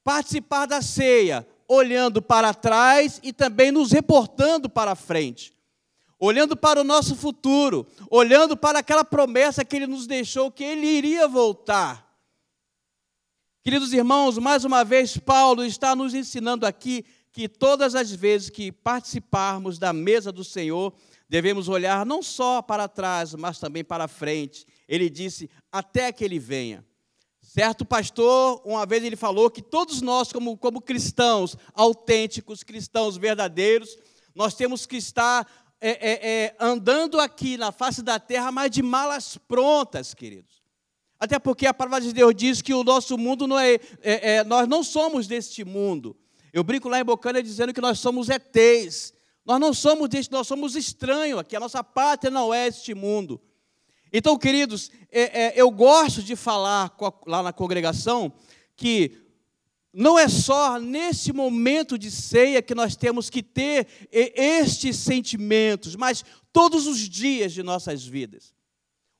participar 0.10 0.66
da 0.66 0.82
ceia, 0.82 1.48
olhando 1.68 2.20
para 2.20 2.52
trás 2.52 3.20
e 3.22 3.32
também 3.32 3.72
nos 3.72 3.92
reportando 3.92 4.68
para 4.68 4.96
frente. 4.96 5.54
Olhando 6.20 6.58
para 6.58 6.82
o 6.82 6.84
nosso 6.84 7.16
futuro, 7.16 7.86
olhando 8.10 8.58
para 8.58 8.80
aquela 8.80 9.06
promessa 9.06 9.64
que 9.64 9.76
ele 9.76 9.86
nos 9.86 10.08
deixou, 10.08 10.50
que 10.50 10.64
ele 10.64 10.88
iria 10.88 11.28
voltar. 11.28 12.12
Queridos 13.62 13.94
irmãos, 13.94 14.40
mais 14.40 14.66
uma 14.66 14.84
vez, 14.84 15.16
Paulo 15.16 15.64
está 15.64 15.96
nos 15.96 16.16
ensinando 16.16 16.66
aqui 16.66 17.06
que 17.32 17.48
todas 17.48 17.94
as 17.94 18.12
vezes 18.12 18.50
que 18.50 18.72
participarmos 18.72 19.78
da 19.78 19.94
mesa 19.94 20.32
do 20.32 20.44
Senhor, 20.44 20.92
devemos 21.30 21.70
olhar 21.70 22.04
não 22.04 22.24
só 22.24 22.64
para 22.64 22.88
trás, 22.88 23.36
mas 23.36 23.60
também 23.60 23.84
para 23.84 24.08
frente. 24.08 24.66
Ele 24.88 25.08
disse: 25.08 25.52
até 25.72 26.12
que 26.12 26.26
ele 26.26 26.40
venha. 26.40 26.84
Certo 27.50 27.84
pastor, 27.84 28.62
uma 28.64 28.86
vez 28.86 29.04
ele 29.04 29.16
falou 29.16 29.50
que 29.50 29.60
todos 29.60 30.04
nós, 30.04 30.32
como, 30.32 30.56
como 30.56 30.80
cristãos 30.80 31.58
autênticos, 31.74 32.62
cristãos 32.62 33.18
verdadeiros, 33.18 33.98
nós 34.36 34.54
temos 34.54 34.86
que 34.86 34.98
estar 34.98 35.52
é, 35.82 35.90
é, 35.90 36.44
é, 36.44 36.56
andando 36.60 37.20
aqui 37.20 37.58
na 37.58 37.72
face 37.72 38.04
da 38.04 38.20
terra, 38.20 38.52
mas 38.52 38.70
de 38.70 38.84
malas 38.84 39.36
prontas, 39.48 40.14
queridos. 40.14 40.62
Até 41.20 41.40
porque 41.40 41.66
a 41.66 41.74
palavra 41.74 42.02
de 42.02 42.14
Deus 42.14 42.36
diz 42.36 42.62
que 42.62 42.72
o 42.72 42.84
nosso 42.84 43.18
mundo 43.18 43.48
não 43.48 43.58
é, 43.58 43.80
é, 44.04 44.36
é 44.36 44.44
nós 44.44 44.68
não 44.68 44.84
somos 44.84 45.26
deste 45.26 45.66
mundo. 45.66 46.16
Eu 46.54 46.64
brinco 46.64 46.88
lá 46.88 47.00
em 47.00 47.04
Bocânia 47.04 47.42
dizendo 47.42 47.74
que 47.74 47.82
nós 47.82 47.98
somos 47.98 48.30
ETs. 48.30 49.12
Nós 49.44 49.60
não 49.60 49.74
somos 49.74 50.08
deste, 50.08 50.32
nós 50.32 50.46
somos 50.46 50.76
estranhos 50.76 51.40
aqui. 51.40 51.56
A 51.56 51.60
nossa 51.60 51.84
pátria 51.84 52.30
não 52.30 52.54
é 52.54 52.68
este 52.68 52.94
mundo. 52.94 53.42
Então, 54.12 54.38
queridos, 54.38 54.92
é, 55.12 55.46
é, 55.46 55.54
eu 55.56 55.70
gosto 55.70 56.24
de 56.24 56.36
falar 56.36 56.96
lá 57.26 57.44
na 57.44 57.54
congregação 57.54 58.32
que 58.76 59.18
não 59.94 60.18
é 60.18 60.28
só 60.28 60.80
nesse 60.80 61.34
momento 61.34 61.98
de 61.98 62.12
ceia 62.12 62.62
que 62.62 62.76
nós 62.76 62.96
temos 62.96 63.30
que 63.30 63.42
ter 63.42 63.88
estes 64.12 64.98
sentimentos, 64.98 65.96
mas 65.96 66.24
todos 66.54 66.88
os 66.88 67.00
dias 67.00 67.54
de 67.54 67.64
nossas 67.64 68.06
vidas. 68.06 68.54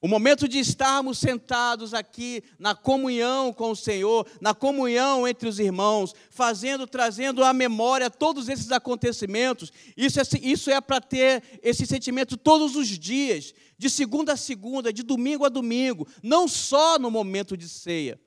O 0.02 0.08
momento 0.08 0.48
de 0.48 0.60
estarmos 0.60 1.18
sentados 1.18 1.94
aqui 1.94 2.42
na 2.58 2.74
comunhão 2.74 3.52
com 3.52 3.72
o 3.72 3.76
Senhor, 3.76 4.26
na 4.40 4.54
comunhão 4.54 5.28
entre 5.28 5.50
os 5.50 5.60
irmãos, 5.60 6.16
fazendo, 6.30 6.88
trazendo 6.88 7.44
à 7.44 7.52
memória 7.52 8.10
todos 8.10 8.48
esses 8.48 8.72
acontecimentos, 8.72 9.74
isso 9.98 10.22
é, 10.22 10.24
isso 10.42 10.72
é 10.72 10.80
para 10.80 11.02
ter 11.02 11.44
esse 11.62 11.86
sentimento 11.86 12.38
todos 12.38 12.78
os 12.78 12.88
dias, 12.88 13.54
de 13.78 13.90
segunda 13.90 14.34
a 14.34 14.38
segunda, 14.38 14.94
de 14.94 15.04
domingo 15.04 15.44
a 15.44 15.50
domingo, 15.50 16.08
não 16.24 16.48
só 16.48 16.98
no 16.98 17.12
momento 17.12 17.58
de 17.58 17.68
ceia. 17.68 18.18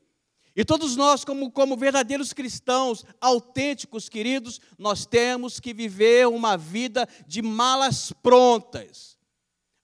E 0.54 0.66
todos 0.66 0.94
nós, 0.94 1.24
como, 1.24 1.50
como 1.50 1.74
verdadeiros 1.74 2.34
cristãos, 2.34 3.02
autênticos, 3.18 4.10
queridos, 4.10 4.60
nós 4.78 5.06
temos 5.06 5.58
que 5.58 5.72
viver 5.72 6.28
uma 6.28 6.58
vida 6.58 7.08
de 7.26 7.40
malas 7.40 8.12
prontas 8.22 9.12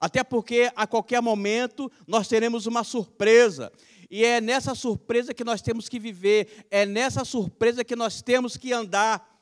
até 0.01 0.23
porque 0.23 0.71
a 0.77 0.87
qualquer 0.87 1.21
momento 1.21 1.91
nós 2.07 2.29
teremos 2.29 2.67
uma 2.67 2.85
surpresa. 2.85 3.73
E 4.11 4.25
é 4.25 4.41
nessa 4.41 4.75
surpresa 4.75 5.35
que 5.35 5.45
nós 5.45 5.61
temos 5.61 5.89
que 5.89 5.99
viver, 5.99 6.67
é 6.71 6.87
nessa 6.87 7.25
surpresa 7.25 7.85
que 7.85 7.97
nós 7.97 8.23
temos 8.23 8.57
que 8.57 8.73
andar. 8.73 9.37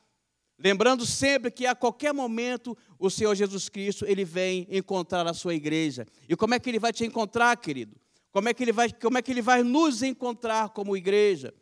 Lembrando 0.59 1.05
sempre 1.05 1.51
que 1.51 1.65
a 1.65 1.75
qualquer 1.75 2.13
momento 2.13 2.75
o 2.97 3.09
Senhor 3.09 3.35
Jesus 3.35 3.69
Cristo, 3.69 4.05
ele 4.05 4.25
vem 4.25 4.67
encontrar 4.69 5.25
a 5.27 5.33
sua 5.33 5.53
igreja. 5.53 6.05
E 6.27 6.35
como 6.35 6.55
é 6.55 6.59
que 6.59 6.69
ele 6.69 6.79
vai 6.79 6.91
te 6.91 7.05
encontrar, 7.05 7.55
querido? 7.57 7.95
Como 8.31 8.49
é 8.49 8.53
que 8.53 8.63
ele 8.63 8.71
vai, 8.71 8.91
como 8.91 9.17
é 9.17 9.21
que 9.21 9.31
ele 9.31 9.41
vai 9.41 9.63
nos 9.63 10.01
encontrar 10.01 10.69
como 10.69 10.97
igreja? 10.97 11.53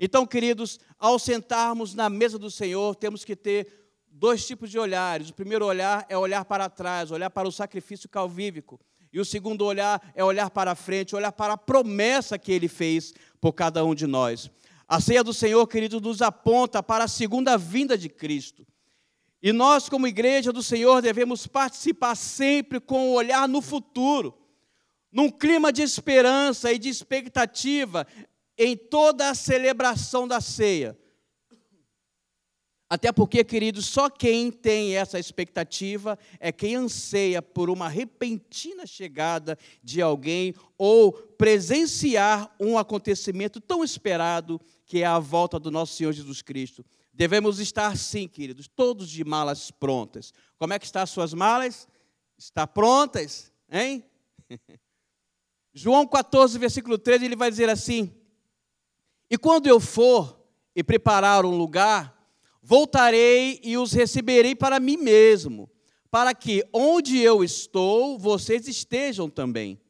Então, 0.00 0.26
queridos, 0.26 0.78
ao 0.98 1.18
sentarmos 1.18 1.94
na 1.94 2.08
mesa 2.08 2.38
do 2.38 2.50
Senhor, 2.50 2.94
temos 2.94 3.24
que 3.24 3.36
ter 3.36 3.87
dois 4.18 4.44
tipos 4.44 4.70
de 4.70 4.78
olhares. 4.78 5.30
O 5.30 5.34
primeiro 5.34 5.64
olhar 5.64 6.04
é 6.08 6.18
olhar 6.18 6.44
para 6.44 6.68
trás, 6.68 7.10
olhar 7.10 7.30
para 7.30 7.46
o 7.46 7.52
sacrifício 7.52 8.08
calvívico. 8.08 8.80
E 9.12 9.20
o 9.20 9.24
segundo 9.24 9.64
olhar 9.64 10.12
é 10.14 10.22
olhar 10.22 10.50
para 10.50 10.74
frente, 10.74 11.14
olhar 11.14 11.32
para 11.32 11.54
a 11.54 11.58
promessa 11.58 12.38
que 12.38 12.52
ele 12.52 12.68
fez 12.68 13.14
por 13.40 13.52
cada 13.52 13.84
um 13.84 13.94
de 13.94 14.06
nós. 14.06 14.50
A 14.86 15.00
ceia 15.00 15.22
do 15.22 15.32
Senhor, 15.32 15.66
querido, 15.66 16.00
nos 16.00 16.20
aponta 16.20 16.82
para 16.82 17.04
a 17.04 17.08
segunda 17.08 17.56
vinda 17.56 17.96
de 17.96 18.08
Cristo. 18.08 18.66
E 19.40 19.52
nós, 19.52 19.88
como 19.88 20.06
igreja 20.06 20.52
do 20.52 20.62
Senhor, 20.62 21.00
devemos 21.00 21.46
participar 21.46 22.16
sempre 22.16 22.80
com 22.80 23.10
o 23.10 23.14
olhar 23.14 23.48
no 23.48 23.62
futuro, 23.62 24.36
num 25.12 25.30
clima 25.30 25.72
de 25.72 25.82
esperança 25.82 26.72
e 26.72 26.78
de 26.78 26.88
expectativa 26.88 28.06
em 28.58 28.76
toda 28.76 29.30
a 29.30 29.34
celebração 29.34 30.26
da 30.26 30.40
ceia 30.40 30.98
até 32.90 33.12
porque, 33.12 33.44
queridos, 33.44 33.84
só 33.84 34.08
quem 34.08 34.50
tem 34.50 34.96
essa 34.96 35.18
expectativa 35.18 36.18
é 36.40 36.50
quem 36.50 36.74
anseia 36.74 37.42
por 37.42 37.68
uma 37.68 37.86
repentina 37.86 38.86
chegada 38.86 39.58
de 39.82 40.00
alguém 40.00 40.54
ou 40.78 41.12
presenciar 41.12 42.54
um 42.58 42.78
acontecimento 42.78 43.60
tão 43.60 43.84
esperado 43.84 44.58
que 44.86 45.02
é 45.02 45.06
a 45.06 45.18
volta 45.18 45.58
do 45.58 45.70
nosso 45.70 45.94
Senhor 45.94 46.12
Jesus 46.12 46.40
Cristo. 46.40 46.82
Devemos 47.12 47.58
estar, 47.58 47.94
sim, 47.94 48.26
queridos, 48.26 48.68
todos 48.68 49.10
de 49.10 49.22
malas 49.22 49.70
prontas. 49.70 50.32
Como 50.56 50.72
é 50.72 50.78
que 50.78 50.86
estão 50.86 51.02
as 51.02 51.10
suas 51.10 51.34
malas? 51.34 51.86
Está 52.38 52.66
prontas, 52.66 53.52
hein? 53.70 54.02
João 55.74 56.06
14, 56.06 56.58
versículo 56.58 56.96
13, 56.96 57.26
ele 57.26 57.36
vai 57.36 57.50
dizer 57.50 57.68
assim: 57.68 58.14
E 59.28 59.36
quando 59.36 59.66
eu 59.66 59.78
for 59.78 60.42
e 60.74 60.82
preparar 60.82 61.44
um 61.44 61.54
lugar, 61.56 62.17
Voltarei 62.70 63.58
e 63.64 63.78
os 63.78 63.92
receberei 63.92 64.54
para 64.54 64.78
mim 64.78 64.98
mesmo, 64.98 65.70
para 66.10 66.34
que 66.34 66.62
onde 66.70 67.16
eu 67.18 67.42
estou, 67.42 68.18
vocês 68.18 68.68
estejam 68.68 69.30
também. 69.30 69.80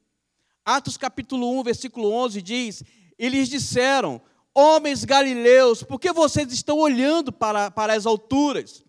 Atos 0.64 0.96
capítulo 0.96 1.58
1, 1.58 1.64
versículo 1.64 2.08
11 2.12 2.40
diz: 2.40 2.84
E 3.18 3.28
lhes 3.28 3.48
disseram, 3.48 4.22
homens 4.54 5.04
galileus, 5.04 5.82
por 5.82 5.98
que 5.98 6.12
vocês 6.12 6.52
estão 6.52 6.78
olhando 6.78 7.32
para, 7.32 7.68
para 7.68 7.94
as 7.94 8.06
alturas? 8.06 8.84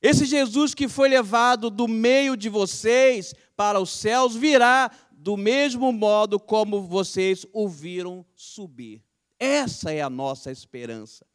Esse 0.00 0.24
Jesus 0.24 0.72
que 0.72 0.86
foi 0.86 1.08
levado 1.08 1.68
do 1.68 1.88
meio 1.88 2.36
de 2.36 2.48
vocês 2.48 3.34
para 3.56 3.80
os 3.80 3.90
céus 3.90 4.36
virá 4.36 4.88
do 5.10 5.36
mesmo 5.36 5.90
modo 5.90 6.38
como 6.38 6.80
vocês 6.80 7.44
o 7.52 7.68
viram 7.68 8.24
subir. 8.36 9.02
Essa 9.36 9.92
é 9.92 10.00
a 10.00 10.08
nossa 10.08 10.52
esperança. 10.52 11.26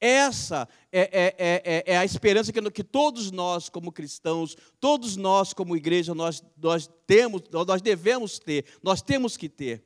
Essa 0.00 0.68
é, 0.92 1.00
é, 1.00 1.34
é, 1.38 1.84
é, 1.92 1.96
a 1.96 2.04
esperança 2.04 2.52
que, 2.52 2.70
que, 2.70 2.84
todos 2.84 3.30
nós, 3.30 3.68
como 3.68 3.90
cristãos, 3.90 4.56
todos 4.78 5.16
nós, 5.16 5.54
como 5.54 5.76
igreja, 5.76 6.14
nós, 6.14 6.42
nós, 6.60 6.88
temos, 7.06 7.42
nós 7.50 7.80
devemos 7.80 8.38
ter, 8.38 8.66
nós 8.82 9.00
temos 9.00 9.36
que 9.36 9.48
ter. 9.48 9.82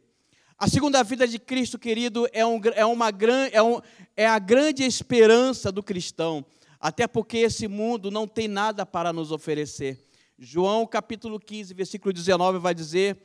A 0.58 0.68
segunda 0.68 1.02
vida 1.02 1.26
de 1.26 1.38
Cristo, 1.38 1.78
querido, 1.78 2.28
é, 2.32 2.44
um, 2.44 2.60
é, 2.74 2.84
uma, 2.84 3.08
é, 3.52 3.62
um, 3.62 3.80
é 4.16 4.26
a 4.26 4.38
grande 4.38 4.82
esperança 4.82 5.70
do 5.70 5.82
cristão, 5.82 6.44
até 6.78 7.06
porque 7.06 7.38
esse 7.38 7.68
mundo 7.68 8.10
não 8.10 8.26
tem 8.26 8.48
nada 8.48 8.84
para 8.84 9.12
nos 9.12 9.30
oferecer. 9.30 10.04
João 10.36 10.86
capítulo 10.86 11.38
15, 11.38 11.72
versículo 11.72 12.12
19 12.12 12.58
vai 12.58 12.74
dizer: 12.74 13.16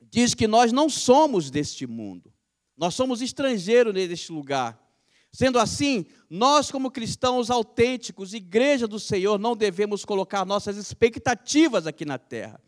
diz 0.00 0.34
que 0.34 0.46
nós 0.46 0.72
não 0.72 0.90
somos 0.90 1.50
deste 1.50 1.86
mundo, 1.86 2.32
nós 2.76 2.94
somos 2.94 3.22
estrangeiros 3.22 3.94
neste 3.94 4.30
lugar. 4.30 4.89
Sendo 5.32 5.58
assim, 5.58 6.06
nós, 6.28 6.70
como 6.70 6.90
cristãos 6.90 7.50
autênticos, 7.50 8.34
igreja 8.34 8.88
do 8.88 8.98
Senhor, 8.98 9.38
não 9.38 9.56
devemos 9.56 10.04
colocar 10.04 10.44
nossas 10.44 10.76
expectativas 10.76 11.86
aqui 11.86 12.04
na 12.04 12.18
terra, 12.18 12.60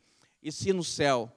e 0.43 0.53
sim 0.53 0.73
no 0.73 0.85
céu. 0.85 1.31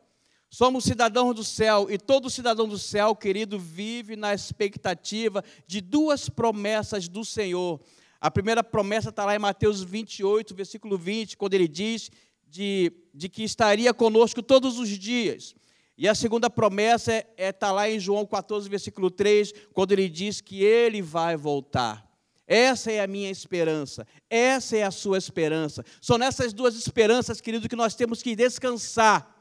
Somos 0.49 0.85
cidadãos 0.85 1.35
do 1.35 1.43
céu 1.43 1.87
e 1.89 1.97
todo 1.97 2.29
cidadão 2.29 2.67
do 2.67 2.77
céu, 2.77 3.15
querido, 3.15 3.59
vive 3.59 4.15
na 4.15 4.33
expectativa 4.33 5.43
de 5.67 5.81
duas 5.81 6.29
promessas 6.29 7.07
do 7.07 7.25
Senhor. 7.25 7.81
A 8.21 8.31
primeira 8.31 8.63
promessa 8.63 9.09
está 9.09 9.25
lá 9.25 9.35
em 9.35 9.39
Mateus 9.39 9.83
28, 9.83 10.55
versículo 10.55 10.97
20, 10.97 11.35
quando 11.37 11.55
ele 11.55 11.67
diz 11.67 12.09
de, 12.47 12.91
de 13.13 13.27
que 13.27 13.43
estaria 13.43 13.93
conosco 13.93 14.41
todos 14.41 14.79
os 14.79 14.89
dias. 14.89 15.55
E 15.97 16.07
a 16.07 16.15
segunda 16.15 16.49
promessa 16.49 17.13
está 17.13 17.31
é, 17.37 17.47
é, 17.47 17.51
tá 17.51 17.71
lá 17.71 17.89
em 17.89 17.99
João 17.99 18.25
14, 18.25 18.67
versículo 18.67 19.09
3, 19.09 19.53
quando 19.73 19.93
ele 19.93 20.09
diz 20.09 20.41
que 20.41 20.63
ele 20.63 21.01
vai 21.01 21.37
voltar. 21.37 22.05
Essa 22.47 22.91
é 22.91 23.01
a 23.01 23.07
minha 23.07 23.29
esperança, 23.29 24.05
essa 24.29 24.77
é 24.77 24.83
a 24.83 24.91
sua 24.91 25.17
esperança. 25.17 25.83
São 26.01 26.17
nessas 26.17 26.53
duas 26.53 26.75
esperanças, 26.75 27.41
querido, 27.41 27.67
que 27.67 27.75
nós 27.75 27.95
temos 27.95 28.21
que 28.21 28.35
descansar. 28.35 29.33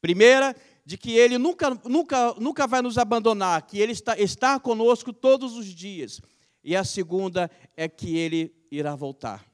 Primeira, 0.00 0.54
de 0.84 0.96
que 0.96 1.12
Ele 1.16 1.38
nunca, 1.38 1.78
nunca, 1.84 2.34
nunca 2.38 2.66
vai 2.66 2.82
nos 2.82 2.98
abandonar, 2.98 3.62
que 3.62 3.78
Ele 3.78 3.92
está, 3.92 4.18
está 4.18 4.60
conosco 4.60 5.12
todos 5.12 5.56
os 5.56 5.66
dias. 5.66 6.20
E 6.62 6.76
a 6.76 6.84
segunda 6.84 7.50
é 7.76 7.88
que 7.88 8.16
Ele 8.16 8.54
irá 8.70 8.94
voltar. 8.94 9.44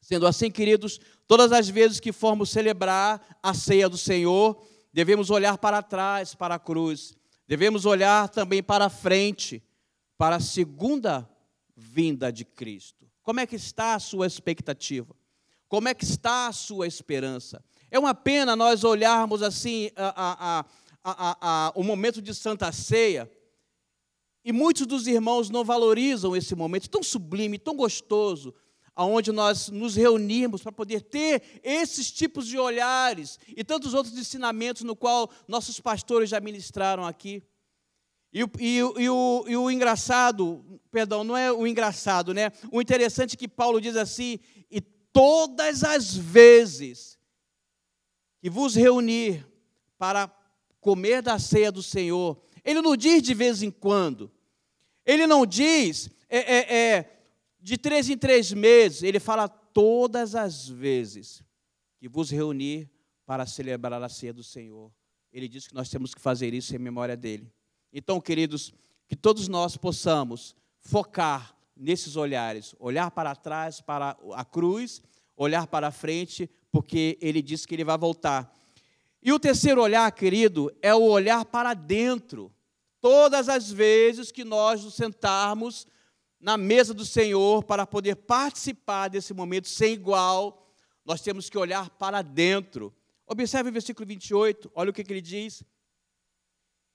Sendo 0.00 0.26
assim, 0.26 0.50
queridos, 0.50 1.00
todas 1.26 1.52
as 1.52 1.68
vezes 1.68 2.00
que 2.00 2.12
formos 2.12 2.50
celebrar 2.50 3.38
a 3.42 3.54
ceia 3.54 3.88
do 3.88 3.96
Senhor, 3.96 4.62
devemos 4.92 5.30
olhar 5.30 5.58
para 5.58 5.82
trás, 5.82 6.34
para 6.34 6.56
a 6.56 6.58
cruz, 6.58 7.14
devemos 7.46 7.86
olhar 7.86 8.28
também 8.28 8.62
para 8.62 8.88
frente, 8.88 9.62
para 10.18 10.36
a 10.36 10.40
segunda 10.40 11.28
vinda 11.76 12.32
de 12.32 12.44
Cristo. 12.44 13.10
Como 13.22 13.40
é 13.40 13.46
que 13.46 13.56
está 13.56 13.94
a 13.94 14.00
sua 14.00 14.26
expectativa? 14.26 15.14
Como 15.68 15.88
é 15.88 15.94
que 15.94 16.04
está 16.04 16.48
a 16.48 16.52
sua 16.52 16.86
esperança? 16.86 17.64
É 17.90 17.98
uma 17.98 18.14
pena 18.14 18.54
nós 18.54 18.84
olharmos 18.84 19.42
assim 19.42 19.90
a, 19.96 20.64
a, 21.04 21.36
a, 21.40 21.72
o 21.74 21.82
momento 21.82 22.20
de 22.20 22.34
Santa 22.34 22.70
Ceia 22.72 23.30
e 24.44 24.52
muitos 24.52 24.86
dos 24.86 25.06
irmãos 25.06 25.50
não 25.50 25.64
valorizam 25.64 26.34
esse 26.34 26.54
momento 26.54 26.90
tão 26.90 27.02
sublime, 27.02 27.58
tão 27.58 27.76
gostoso, 27.76 28.54
aonde 28.94 29.32
nós 29.32 29.68
nos 29.68 29.96
reunimos 29.96 30.62
para 30.62 30.72
poder 30.72 31.02
ter 31.02 31.60
esses 31.62 32.10
tipos 32.10 32.46
de 32.46 32.58
olhares 32.58 33.38
e 33.48 33.64
tantos 33.64 33.94
outros 33.94 34.16
ensinamentos 34.16 34.82
no 34.82 34.94
qual 34.94 35.30
nossos 35.48 35.80
pastores 35.80 36.30
já 36.30 36.40
ministraram 36.40 37.06
aqui. 37.06 37.42
E, 38.32 38.40
e, 38.58 38.76
e, 38.78 39.10
o, 39.10 39.44
e 39.46 39.56
o 39.56 39.70
engraçado, 39.70 40.80
perdão, 40.90 41.22
não 41.22 41.36
é 41.36 41.52
o 41.52 41.66
engraçado, 41.66 42.32
né? 42.32 42.50
O 42.70 42.80
interessante 42.80 43.34
é 43.34 43.36
que 43.36 43.48
Paulo 43.48 43.80
diz 43.80 43.96
assim: 43.96 44.38
e 44.70 44.80
todas 44.80 45.84
as 45.84 46.14
vezes 46.14 47.18
que 48.40 48.48
vos 48.48 48.74
reunir 48.74 49.46
para 49.98 50.30
comer 50.80 51.22
da 51.22 51.38
ceia 51.38 51.70
do 51.70 51.82
Senhor, 51.82 52.42
ele 52.64 52.80
não 52.80 52.96
diz 52.96 53.22
de 53.22 53.34
vez 53.34 53.62
em 53.62 53.70
quando, 53.70 54.30
ele 55.04 55.26
não 55.26 55.44
diz 55.44 56.10
é, 56.28 56.38
é, 56.38 56.76
é 56.76 57.21
de 57.62 57.78
três 57.78 58.10
em 58.10 58.18
três 58.18 58.52
meses, 58.52 59.04
ele 59.04 59.20
fala 59.20 59.48
todas 59.48 60.34
as 60.34 60.68
vezes 60.68 61.42
que 61.96 62.08
vos 62.08 62.30
reunir 62.30 62.90
para 63.24 63.46
celebrar 63.46 64.02
a 64.02 64.08
ceia 64.08 64.32
do 64.32 64.42
Senhor. 64.42 64.92
Ele 65.32 65.46
diz 65.46 65.68
que 65.68 65.74
nós 65.74 65.88
temos 65.88 66.12
que 66.12 66.20
fazer 66.20 66.52
isso 66.52 66.74
em 66.74 66.78
memória 66.78 67.16
dele. 67.16 67.50
Então, 67.92 68.20
queridos, 68.20 68.74
que 69.08 69.14
todos 69.14 69.46
nós 69.46 69.76
possamos 69.76 70.56
focar 70.80 71.56
nesses 71.76 72.16
olhares, 72.16 72.74
olhar 72.80 73.10
para 73.12 73.36
trás, 73.36 73.80
para 73.80 74.16
a 74.34 74.44
cruz, 74.44 75.00
olhar 75.36 75.66
para 75.68 75.92
frente, 75.92 76.50
porque 76.70 77.16
ele 77.20 77.40
diz 77.40 77.64
que 77.64 77.74
ele 77.74 77.84
vai 77.84 77.96
voltar. 77.96 78.52
E 79.22 79.32
o 79.32 79.38
terceiro 79.38 79.80
olhar, 79.80 80.10
querido, 80.10 80.74
é 80.82 80.92
o 80.92 81.02
olhar 81.02 81.44
para 81.44 81.74
dentro. 81.74 82.52
Todas 83.00 83.48
as 83.48 83.70
vezes 83.70 84.32
que 84.32 84.42
nós 84.42 84.82
nos 84.82 84.94
sentarmos 84.94 85.86
na 86.42 86.56
mesa 86.56 86.92
do 86.92 87.06
Senhor 87.06 87.62
para 87.62 87.86
poder 87.86 88.16
participar 88.16 89.06
desse 89.06 89.32
momento 89.32 89.68
sem 89.68 89.94
igual, 89.94 90.74
nós 91.04 91.20
temos 91.20 91.48
que 91.48 91.56
olhar 91.56 91.88
para 91.90 92.20
dentro. 92.20 92.92
Observe 93.24 93.70
o 93.70 93.72
versículo 93.72 94.04
28, 94.04 94.70
olha 94.74 94.90
o 94.90 94.92
que, 94.92 95.04
que 95.04 95.12
ele 95.12 95.20
diz. 95.20 95.62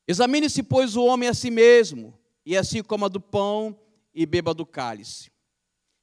Examine-se, 0.05 0.61
pois, 0.63 0.97
o 0.97 1.05
homem 1.05 1.29
a 1.29 1.33
si 1.33 1.49
mesmo, 1.49 2.13
e 2.45 2.57
assim 2.57 2.83
coma 2.83 3.07
do 3.07 3.21
pão 3.21 3.79
e 4.13 4.25
beba 4.25 4.53
do 4.53 4.65
cálice. 4.65 5.31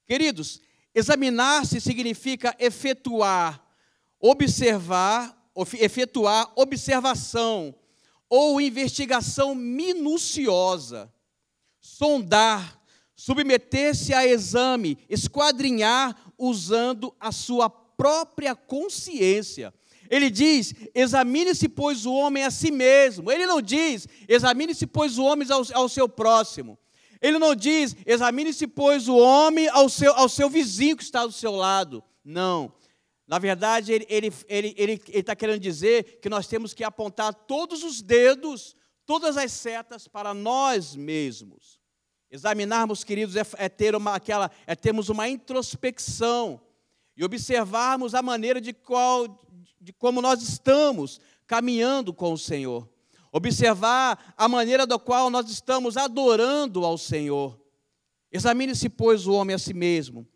Queridos, 0.07 0.61
examinar-se 0.95 1.83
significa 1.83 2.57
efetuar, 2.59 3.63
observar, 4.19 5.51
efetuar 5.79 6.51
observação 6.57 7.75
ou 8.29 8.59
investigação 8.59 9.55
minuciosa, 9.55 11.13
sondar, 11.79 12.83
submeter-se 13.17 14.13
a 14.13 14.27
exame, 14.27 14.99
esquadrinhar 15.09 16.17
usando 16.39 17.15
a 17.19 17.31
sua 17.31 17.71
própria 17.71 18.55
consciência. 18.55 19.73
Ele 20.11 20.31
diz: 20.31 20.75
examine-se, 20.95 21.69
pois, 21.69 22.05
o 22.07 22.13
homem 22.13 22.45
a 22.45 22.51
si 22.51 22.71
mesmo. 22.71 23.31
Ele 23.31 23.47
não 23.47 23.61
diz: 23.63 24.07
examine-se, 24.29 24.87
pois, 24.87 25.19
o 25.19 25.25
homem 25.25 25.47
ao, 25.51 25.63
ao, 25.73 25.89
seu 25.89 26.09
próximo. 26.09 26.79
Ele 27.21 27.39
não 27.39 27.55
diz: 27.55 27.97
examine-se, 28.05 28.67
pois, 28.67 29.09
o 29.09 29.17
homem 29.17 29.69
ao 29.69 29.89
seu, 29.89 30.15
ao 30.15 30.29
seu 30.29 30.51
vizinho 30.51 30.97
que 30.97 31.03
está 31.03 31.25
do 31.25 31.33
seu 31.33 31.53
lado. 31.53 32.03
Não. 32.25 32.73
Na 33.27 33.39
verdade, 33.39 33.93
ele 33.93 34.05
está 34.05 34.15
ele, 34.15 34.35
ele, 34.49 34.75
ele, 34.77 35.03
ele 35.09 35.23
tá 35.23 35.35
querendo 35.35 35.59
dizer 35.59 36.21
que 36.21 36.29
nós 36.29 36.47
temos 36.47 36.75
que 36.75 36.85
apontar 36.85 37.33
todos 37.33 37.83
os 37.83 38.03
dedos, 38.03 38.77
todas 39.07 39.39
as 39.39 39.51
setas 39.53 40.07
para 40.07 40.35
nós 40.35 40.95
mesmos. 40.95 41.81
Examinarmos, 42.35 43.05
queridos, 43.05 43.37
é, 43.37 43.47
é 43.59 43.69
ter 43.69 43.95
uma, 43.95 44.17
aquela, 44.17 44.51
é 44.67 44.75
termos 44.75 45.09
uma 45.09 45.29
introspecção 45.29 46.61
e 47.17 47.25
observarmos 47.25 48.13
a 48.13 48.21
maneira 48.21 48.61
de, 48.61 48.73
qual, 48.73 49.47
de 49.81 49.93
como 49.93 50.21
nós 50.21 50.43
estamos 50.43 51.21
caminhando 51.47 52.13
com 52.13 52.33
o 52.33 52.37
Senhor. 52.37 52.89
Observar 53.31 54.35
a 54.37 54.49
maneira 54.49 54.85
da 54.85 54.99
qual 54.99 55.31
nós 55.31 55.49
estamos 55.49 55.97
adorando 55.97 56.85
ao 56.85 56.99
Senhor. 56.99 57.57
Examine-se, 58.33 58.89
pois, 58.89 59.29
o 59.29 59.33
homem 59.35 59.55
a 59.55 59.59
si 59.59 59.73
mesmo. 59.73 60.27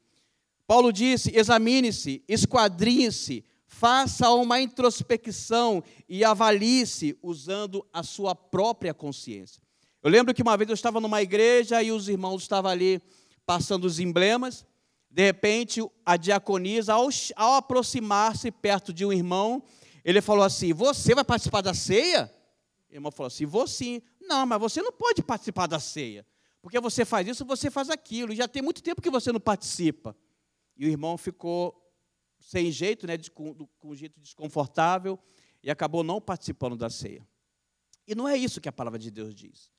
Paulo 0.68 0.92
disse: 0.92 1.37
examine-se, 1.37 2.22
esquadrinhe-se, 2.28 3.44
faça 3.66 4.30
uma 4.30 4.61
introspecção 4.61 5.82
e 6.08 6.24
avalie-se 6.24 7.18
usando 7.20 7.84
a 7.92 8.04
sua 8.04 8.37
própria 8.37 8.94
consciência. 8.94 9.66
Eu 10.02 10.11
lembro 10.11 10.32
que 10.32 10.42
uma 10.42 10.56
vez 10.56 10.68
eu 10.68 10.74
estava 10.74 11.00
numa 11.00 11.20
igreja 11.20 11.82
e 11.82 11.90
os 11.90 12.08
irmãos 12.08 12.42
estavam 12.42 12.70
ali 12.70 13.02
passando 13.44 13.84
os 13.84 13.98
emblemas. 13.98 14.64
De 15.11 15.24
repente, 15.24 15.80
a 16.04 16.16
diaconisa, 16.16 16.94
ao, 16.94 17.08
ao 17.34 17.54
aproximar-se 17.54 18.50
perto 18.50 18.92
de 18.92 19.04
um 19.04 19.12
irmão, 19.12 19.62
ele 20.04 20.20
falou 20.20 20.44
assim: 20.44 20.72
Você 20.72 21.14
vai 21.14 21.24
participar 21.24 21.62
da 21.62 21.74
ceia? 21.74 22.32
O 22.90 22.94
irmão 22.94 23.11
falou 23.11 23.26
assim: 23.26 23.44
Vou 23.44 23.66
sim. 23.66 24.00
Não, 24.20 24.46
mas 24.46 24.61
você 24.61 24.80
não 24.82 24.92
pode 24.92 25.22
participar 25.22 25.66
da 25.66 25.80
ceia. 25.80 26.26
Porque 26.62 26.78
você 26.78 27.04
faz 27.04 27.26
isso, 27.26 27.44
você 27.44 27.70
faz 27.70 27.90
aquilo. 27.90 28.32
E 28.32 28.37
já 28.37 28.46
tem 28.46 28.62
muito 28.62 28.82
tempo 28.82 29.00
que 29.00 29.11
você 29.11 29.32
não 29.32 29.40
participa. 29.40 30.14
E 30.76 30.87
o 30.87 30.88
irmão 30.88 31.16
ficou 31.16 31.74
sem 32.38 32.70
jeito, 32.70 33.06
né, 33.06 33.18
com, 33.34 33.54
com 33.78 33.88
um 33.88 33.96
jeito 33.96 34.20
desconfortável, 34.20 35.18
e 35.62 35.70
acabou 35.70 36.04
não 36.04 36.20
participando 36.20 36.76
da 36.76 36.88
ceia. 36.88 37.26
E 38.06 38.14
não 38.14 38.28
é 38.28 38.37
isso 38.37 38.61
que 38.61 38.68
a 38.68 38.72
palavra 38.72 38.98
de 38.98 39.11
Deus 39.11 39.34
diz. 39.34 39.70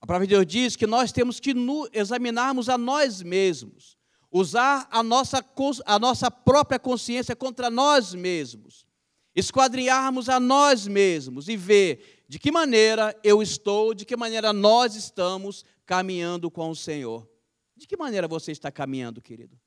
A 0.00 0.06
palavra 0.06 0.26
de 0.26 0.34
Deus 0.34 0.46
diz 0.46 0.76
que 0.76 0.86
nós 0.86 1.12
temos 1.12 1.38
que 1.38 1.54
examinarmos 1.92 2.68
a 2.68 2.78
nós 2.78 3.22
mesmos, 3.22 3.98
usar 4.32 4.88
a 4.90 5.02
nossa, 5.02 5.44
a 5.84 5.98
nossa 5.98 6.30
própria 6.30 6.78
consciência 6.78 7.36
contra 7.36 7.68
nós 7.68 8.14
mesmos, 8.14 8.86
esquadrinharmos 9.34 10.28
a 10.28 10.40
nós 10.40 10.86
mesmos 10.86 11.48
e 11.48 11.56
ver 11.56 12.24
de 12.28 12.38
que 12.38 12.50
maneira 12.50 13.18
eu 13.22 13.42
estou, 13.42 13.92
de 13.92 14.04
que 14.04 14.16
maneira 14.16 14.52
nós 14.52 14.94
estamos 14.94 15.64
caminhando 15.84 16.50
com 16.50 16.70
o 16.70 16.76
Senhor. 16.76 17.28
De 17.76 17.86
que 17.86 17.96
maneira 17.96 18.28
você 18.28 18.52
está 18.52 18.70
caminhando, 18.70 19.20
querido? 19.20 19.58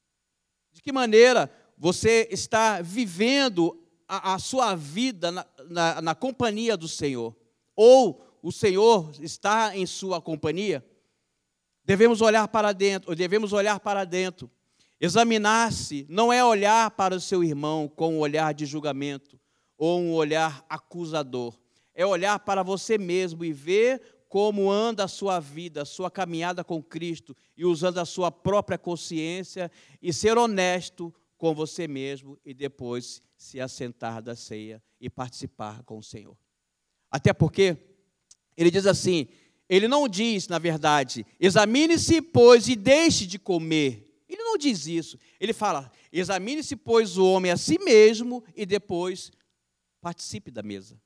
De 0.71 0.81
que 0.81 0.91
maneira 0.91 1.51
você 1.77 2.27
está 2.31 2.81
vivendo 2.81 3.77
a, 4.07 4.33
a 4.33 4.39
sua 4.39 4.75
vida 4.75 5.31
na, 5.31 5.45
na, 5.67 6.01
na 6.01 6.15
companhia 6.15 6.77
do 6.77 6.87
Senhor? 6.87 7.35
Ou 7.75 8.32
o 8.43 8.51
Senhor 8.51 9.09
está 9.21 9.75
em 9.75 9.85
sua 9.85 10.21
companhia, 10.21 10.85
devemos 11.85 12.19
olhar 12.19 12.45
para 12.49 12.73
dentro, 12.73 13.15
devemos 13.15 13.53
olhar 13.53 13.79
para 13.79 14.03
dentro. 14.03 14.51
Examinar-se 14.99 16.05
não 16.09 16.31
é 16.31 16.43
olhar 16.43 16.91
para 16.91 17.15
o 17.15 17.21
seu 17.21 17.41
irmão 17.41 17.87
com 17.87 18.15
um 18.15 18.19
olhar 18.19 18.53
de 18.53 18.65
julgamento 18.65 19.39
ou 19.77 19.99
um 19.99 20.13
olhar 20.13 20.65
acusador. 20.67 21.57
É 21.95 22.05
olhar 22.05 22.37
para 22.39 22.63
você 22.63 22.97
mesmo 22.97 23.45
e 23.45 23.53
ver 23.53 24.01
como 24.27 24.69
anda 24.69 25.05
a 25.05 25.07
sua 25.07 25.39
vida, 25.39 25.83
a 25.83 25.85
sua 25.85 26.11
caminhada 26.11 26.65
com 26.65 26.83
Cristo 26.83 27.35
e 27.55 27.63
usando 27.63 27.99
a 27.99 28.05
sua 28.05 28.29
própria 28.29 28.77
consciência 28.77 29.71
e 30.01 30.11
ser 30.11 30.37
honesto 30.37 31.13
com 31.37 31.53
você 31.53 31.87
mesmo 31.87 32.37
e 32.43 32.53
depois 32.53 33.21
se 33.37 33.61
assentar 33.61 34.21
da 34.21 34.35
ceia 34.35 34.83
e 34.99 35.09
participar 35.09 35.83
com 35.83 35.97
o 35.97 36.03
Senhor. 36.03 36.37
Até 37.09 37.31
porque 37.31 37.92
ele 38.57 38.71
diz 38.71 38.85
assim: 38.85 39.27
ele 39.69 39.87
não 39.87 40.07
diz, 40.07 40.47
na 40.47 40.59
verdade, 40.59 41.25
examine-se, 41.39 42.21
pois, 42.21 42.67
e 42.67 42.75
deixe 42.75 43.25
de 43.25 43.39
comer. 43.39 44.23
Ele 44.27 44.41
não 44.41 44.57
diz 44.57 44.87
isso. 44.87 45.17
Ele 45.39 45.53
fala: 45.53 45.91
examine-se, 46.11 46.75
pois, 46.75 47.17
o 47.17 47.25
homem 47.25 47.51
a 47.51 47.57
si 47.57 47.79
mesmo 47.79 48.43
e 48.55 48.65
depois 48.65 49.31
participe 50.01 50.51
da 50.51 50.61
mesa. 50.61 50.99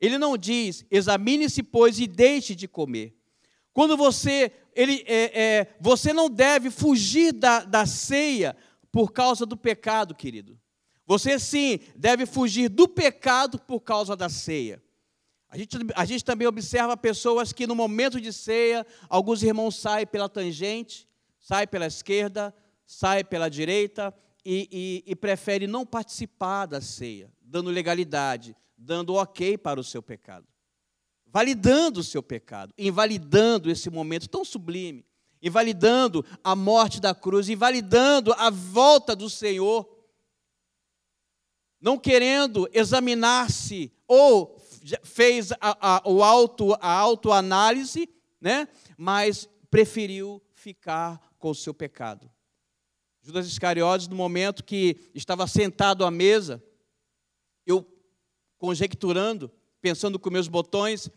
Ele 0.00 0.18
não 0.18 0.36
diz, 0.36 0.84
examine-se, 0.90 1.62
pois, 1.62 1.98
e 1.98 2.06
deixe 2.06 2.54
de 2.54 2.66
comer. 2.66 3.16
Quando 3.72 3.96
você, 3.96 4.52
ele, 4.74 5.04
é, 5.06 5.40
é, 5.40 5.76
você 5.80 6.12
não 6.12 6.30
deve 6.30 6.70
fugir 6.70 7.32
da, 7.32 7.64
da 7.64 7.86
ceia 7.86 8.56
por 8.90 9.12
causa 9.12 9.44
do 9.44 9.56
pecado, 9.56 10.14
querido. 10.14 10.58
Você 11.06 11.38
sim 11.38 11.80
deve 11.96 12.24
fugir 12.24 12.68
do 12.68 12.88
pecado 12.88 13.58
por 13.58 13.80
causa 13.80 14.16
da 14.16 14.28
ceia. 14.28 14.82
A 15.54 15.56
gente, 15.56 15.78
a 15.94 16.04
gente 16.04 16.24
também 16.24 16.48
observa 16.48 16.96
pessoas 16.96 17.52
que 17.52 17.64
no 17.64 17.76
momento 17.76 18.20
de 18.20 18.32
ceia, 18.32 18.84
alguns 19.08 19.40
irmãos 19.40 19.76
saem 19.76 20.04
pela 20.04 20.28
tangente, 20.28 21.08
saem 21.38 21.68
pela 21.68 21.86
esquerda, 21.86 22.52
saem 22.84 23.24
pela 23.24 23.48
direita 23.48 24.12
e, 24.44 24.68
e, 25.06 25.12
e 25.12 25.14
preferem 25.14 25.68
não 25.68 25.86
participar 25.86 26.66
da 26.66 26.80
ceia, 26.80 27.32
dando 27.40 27.70
legalidade, 27.70 28.56
dando 28.76 29.14
ok 29.14 29.56
para 29.56 29.78
o 29.78 29.84
seu 29.84 30.02
pecado. 30.02 30.44
validando 31.24 32.00
o 32.00 32.04
seu 32.04 32.20
pecado, 32.20 32.74
invalidando 32.76 33.70
esse 33.70 33.88
momento 33.88 34.28
tão 34.28 34.44
sublime, 34.44 35.06
invalidando 35.40 36.26
a 36.42 36.56
morte 36.56 37.00
da 37.00 37.14
cruz, 37.14 37.48
invalidando 37.48 38.32
a 38.32 38.50
volta 38.50 39.14
do 39.14 39.30
Senhor, 39.30 39.88
não 41.80 41.96
querendo 41.96 42.68
examinar-se 42.72 43.92
ou 44.08 44.58
fez 45.02 45.52
a, 45.52 45.96
a, 45.96 46.02
o 46.04 46.22
auto, 46.22 46.74
a 46.74 46.92
autoanálise, 46.92 48.08
né? 48.40 48.68
mas 48.96 49.48
preferiu 49.70 50.42
ficar 50.52 51.20
com 51.38 51.50
o 51.50 51.54
seu 51.54 51.72
pecado. 51.72 52.30
Judas 53.22 53.46
Iscariotes, 53.46 54.08
no 54.08 54.16
momento 54.16 54.62
que 54.62 55.10
estava 55.14 55.46
sentado 55.46 56.04
à 56.04 56.10
mesa, 56.10 56.62
eu 57.66 57.86
conjecturando, 58.58 59.50
pensando 59.80 60.18
com 60.18 60.30
meus 60.30 60.48
botões, 60.48 61.10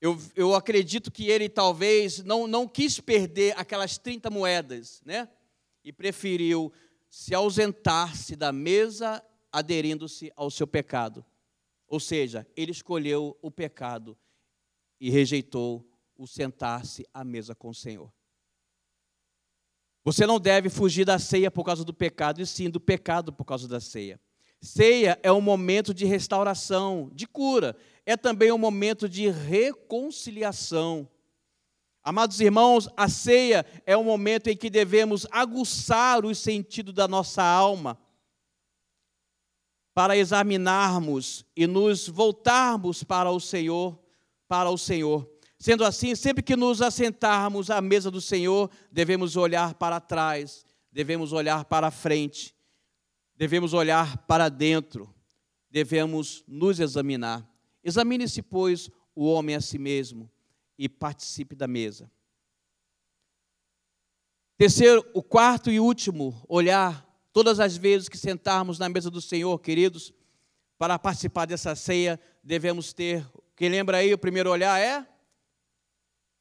eu, 0.00 0.18
eu 0.34 0.54
acredito 0.54 1.10
que 1.10 1.28
ele 1.28 1.48
talvez 1.48 2.24
não, 2.24 2.46
não 2.46 2.66
quis 2.66 2.98
perder 2.98 3.54
aquelas 3.56 3.98
30 3.98 4.30
moedas, 4.30 5.00
né? 5.04 5.28
E 5.84 5.92
preferiu 5.92 6.72
se 7.08 7.34
ausentar-se 7.34 8.34
da 8.34 8.50
mesa, 8.50 9.22
aderindo-se 9.52 10.32
ao 10.34 10.50
seu 10.50 10.66
pecado. 10.66 11.24
Ou 11.90 11.98
seja, 11.98 12.46
ele 12.56 12.70
escolheu 12.70 13.36
o 13.42 13.50
pecado 13.50 14.16
e 15.00 15.10
rejeitou 15.10 15.84
o 16.16 16.24
sentar-se 16.24 17.04
à 17.12 17.24
mesa 17.24 17.52
com 17.52 17.68
o 17.68 17.74
Senhor. 17.74 18.12
Você 20.04 20.24
não 20.24 20.38
deve 20.38 20.70
fugir 20.70 21.04
da 21.04 21.18
ceia 21.18 21.50
por 21.50 21.64
causa 21.64 21.84
do 21.84 21.92
pecado, 21.92 22.40
e 22.40 22.46
sim 22.46 22.70
do 22.70 22.80
pecado 22.80 23.32
por 23.32 23.44
causa 23.44 23.66
da 23.66 23.80
ceia. 23.80 24.20
Ceia 24.62 25.18
é 25.20 25.32
um 25.32 25.40
momento 25.40 25.92
de 25.92 26.04
restauração, 26.04 27.10
de 27.12 27.26
cura. 27.26 27.76
É 28.06 28.16
também 28.16 28.52
um 28.52 28.58
momento 28.58 29.08
de 29.08 29.28
reconciliação. 29.28 31.08
Amados 32.04 32.40
irmãos, 32.40 32.88
a 32.96 33.08
ceia 33.08 33.66
é 33.84 33.96
um 33.96 34.04
momento 34.04 34.46
em 34.46 34.56
que 34.56 34.70
devemos 34.70 35.26
aguçar 35.30 36.24
os 36.24 36.38
sentidos 36.38 36.94
da 36.94 37.08
nossa 37.08 37.42
alma 37.42 37.98
para 40.00 40.16
examinarmos 40.16 41.44
e 41.54 41.66
nos 41.66 42.08
voltarmos 42.08 43.04
para 43.04 43.30
o 43.30 43.38
Senhor, 43.38 44.02
para 44.48 44.70
o 44.70 44.78
Senhor. 44.78 45.30
Sendo 45.58 45.84
assim, 45.84 46.14
sempre 46.14 46.42
que 46.42 46.56
nos 46.56 46.80
assentarmos 46.80 47.68
à 47.68 47.82
mesa 47.82 48.10
do 48.10 48.18
Senhor, 48.18 48.70
devemos 48.90 49.36
olhar 49.36 49.74
para 49.74 50.00
trás, 50.00 50.64
devemos 50.90 51.34
olhar 51.34 51.66
para 51.66 51.90
frente 51.90 52.54
devemos 53.40 53.72
olhar 53.72 54.18
para 54.26 54.50
dentro, 54.50 55.08
devemos 55.70 56.44
nos 56.46 56.78
examinar. 56.78 57.50
Examine-se, 57.82 58.42
pois, 58.42 58.90
o 59.14 59.24
homem 59.24 59.56
a 59.56 59.62
si 59.62 59.78
mesmo 59.78 60.30
e 60.76 60.90
participe 60.90 61.54
da 61.54 61.66
mesa. 61.66 62.10
Terceiro, 64.58 65.02
o 65.14 65.22
quarto 65.22 65.70
e 65.70 65.80
último, 65.80 66.38
olhar 66.46 67.09
todas 67.32 67.60
as 67.60 67.76
vezes 67.76 68.08
que 68.08 68.18
sentarmos 68.18 68.78
na 68.78 68.88
mesa 68.88 69.10
do 69.10 69.20
Senhor, 69.20 69.58
queridos, 69.58 70.12
para 70.78 70.98
participar 70.98 71.46
dessa 71.46 71.74
ceia, 71.74 72.18
devemos 72.42 72.92
ter, 72.92 73.26
quem 73.56 73.68
lembra 73.68 73.98
aí, 73.98 74.12
o 74.12 74.18
primeiro 74.18 74.50
olhar 74.50 74.80
é 74.80 75.06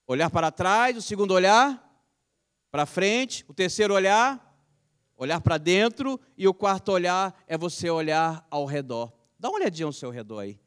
olhar 0.08 0.30
para 0.30 0.52
trás, 0.52 0.98
o 0.98 1.02
segundo 1.02 1.34
olhar 1.34 1.86
para 2.72 2.86
frente, 2.86 3.46
o 3.48 3.54
terceiro 3.54 3.94
olhar 3.94 4.50
olhar 5.20 5.42
para 5.42 5.58
dentro, 5.58 6.18
e 6.38 6.48
o 6.48 6.54
quarto 6.54 6.94
olhar 6.94 7.44
é 7.46 7.58
você 7.58 7.90
olhar 7.90 8.48
ao 8.50 8.66
redor. 8.66 9.12
Dá 9.38 9.50
uma 9.50 9.60
olhadinha 9.60 9.86
ao 9.86 9.92
seu 9.92 10.10
redor 10.10 10.40
aí. 10.40 10.58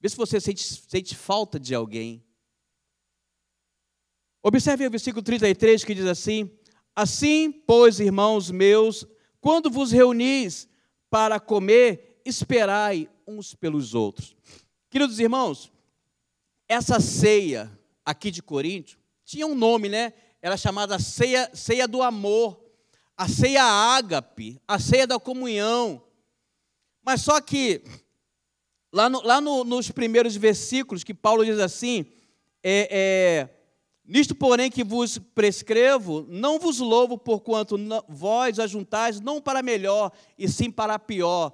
Vê 0.00 0.08
se 0.08 0.16
você 0.16 0.40
sente, 0.40 0.64
sente 0.64 1.14
falta 1.14 1.60
de 1.60 1.74
alguém. 1.74 2.24
Observe 4.42 4.86
o 4.86 4.90
versículo 4.90 5.22
33 5.22 5.84
que 5.84 5.94
diz 5.94 6.06
assim: 6.06 6.50
Assim, 6.96 7.52
pois, 7.52 8.00
irmãos 8.00 8.50
meus, 8.50 9.06
quando 9.44 9.70
vos 9.70 9.92
reunis 9.92 10.66
para 11.10 11.38
comer, 11.38 12.22
esperai 12.24 13.10
uns 13.28 13.54
pelos 13.54 13.94
outros. 13.94 14.34
Queridos 14.88 15.20
irmãos, 15.20 15.70
essa 16.66 16.98
ceia 16.98 17.70
aqui 18.06 18.30
de 18.30 18.42
Corinto 18.42 18.98
tinha 19.22 19.46
um 19.46 19.54
nome, 19.54 19.90
né? 19.90 20.14
Era 20.40 20.56
chamada 20.56 20.98
ceia, 20.98 21.50
ceia 21.52 21.86
do 21.86 22.02
amor 22.02 22.58
a 23.14 23.28
ceia 23.28 23.62
ágape, 23.62 24.58
a 24.66 24.78
ceia 24.78 25.06
da 25.06 25.20
comunhão. 25.20 26.02
Mas 27.02 27.20
só 27.20 27.38
que, 27.38 27.84
lá, 28.90 29.10
no, 29.10 29.20
lá 29.20 29.42
no, 29.42 29.62
nos 29.62 29.90
primeiros 29.90 30.34
versículos, 30.36 31.04
que 31.04 31.12
Paulo 31.12 31.44
diz 31.44 31.58
assim: 31.58 32.06
é, 32.62 32.88
é, 32.90 33.48
Nisto, 34.06 34.34
porém, 34.34 34.70
que 34.70 34.84
vos 34.84 35.16
prescrevo, 35.16 36.26
não 36.28 36.58
vos 36.58 36.78
louvo, 36.78 37.16
porquanto 37.16 37.78
vós 38.06 38.58
ajuntais 38.58 39.18
não 39.18 39.40
para 39.40 39.62
melhor, 39.62 40.12
e 40.38 40.46
sim 40.46 40.70
para 40.70 40.98
pior. 40.98 41.52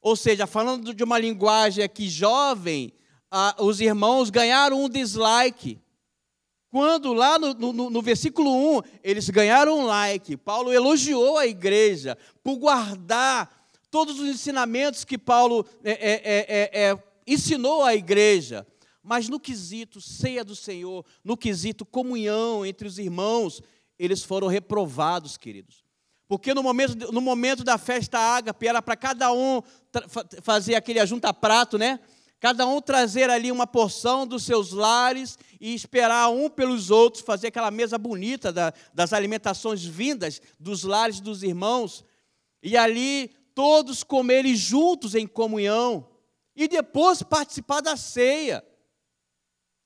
Ou 0.00 0.14
seja, 0.14 0.46
falando 0.46 0.94
de 0.94 1.02
uma 1.02 1.18
linguagem 1.18 1.82
aqui 1.82 2.08
jovem, 2.08 2.92
ah, 3.30 3.56
os 3.58 3.80
irmãos 3.80 4.30
ganharam 4.30 4.84
um 4.84 4.88
dislike. 4.88 5.80
Quando 6.70 7.12
lá 7.12 7.36
no, 7.38 7.54
no, 7.54 7.90
no, 7.90 8.02
versículo 8.02 8.78
1 8.78 8.82
eles 9.02 9.28
ganharam 9.28 9.80
um 9.80 9.86
like, 9.86 10.36
Paulo 10.36 10.72
elogiou 10.72 11.36
a 11.36 11.46
igreja 11.46 12.16
por 12.44 12.56
guardar 12.56 13.50
todos 13.90 14.20
os 14.20 14.28
ensinamentos 14.28 15.04
que 15.04 15.18
Paulo 15.18 15.66
é, 15.82 15.90
é, 15.90 16.80
é, 16.82 16.84
é, 16.90 16.98
ensinou 17.26 17.82
à 17.82 17.94
igreja. 17.96 18.64
Mas 19.02 19.28
no 19.28 19.40
quesito 19.40 20.00
ceia 20.00 20.44
do 20.44 20.54
Senhor, 20.54 21.04
no 21.24 21.36
quesito 21.36 21.86
comunhão 21.86 22.64
entre 22.64 22.86
os 22.86 22.98
irmãos, 22.98 23.62
eles 23.98 24.22
foram 24.22 24.46
reprovados, 24.46 25.36
queridos. 25.36 25.84
Porque 26.28 26.54
no 26.54 26.62
momento, 26.62 27.12
no 27.12 27.20
momento 27.20 27.64
da 27.64 27.76
festa 27.76 28.18
ágape, 28.18 28.68
era 28.68 28.80
para 28.80 28.96
cada 28.96 29.32
um 29.32 29.62
fazer 30.42 30.74
aquele 30.74 31.00
ajunta-prato, 31.00 31.76
né? 31.76 31.98
cada 32.40 32.66
um 32.66 32.80
trazer 32.80 33.28
ali 33.28 33.52
uma 33.52 33.66
porção 33.66 34.26
dos 34.26 34.44
seus 34.44 34.72
lares 34.72 35.38
e 35.60 35.74
esperar 35.74 36.30
um 36.30 36.48
pelos 36.48 36.90
outros, 36.90 37.22
fazer 37.22 37.48
aquela 37.48 37.70
mesa 37.70 37.98
bonita 37.98 38.50
da, 38.50 38.72
das 38.94 39.12
alimentações 39.12 39.84
vindas 39.84 40.40
dos 40.58 40.82
lares 40.82 41.20
dos 41.20 41.42
irmãos, 41.42 42.02
e 42.62 42.76
ali 42.76 43.30
todos 43.54 44.02
comerem 44.02 44.56
juntos 44.56 45.14
em 45.14 45.26
comunhão, 45.26 46.08
e 46.56 46.66
depois 46.66 47.22
participar 47.22 47.82
da 47.82 47.96
ceia. 47.96 48.64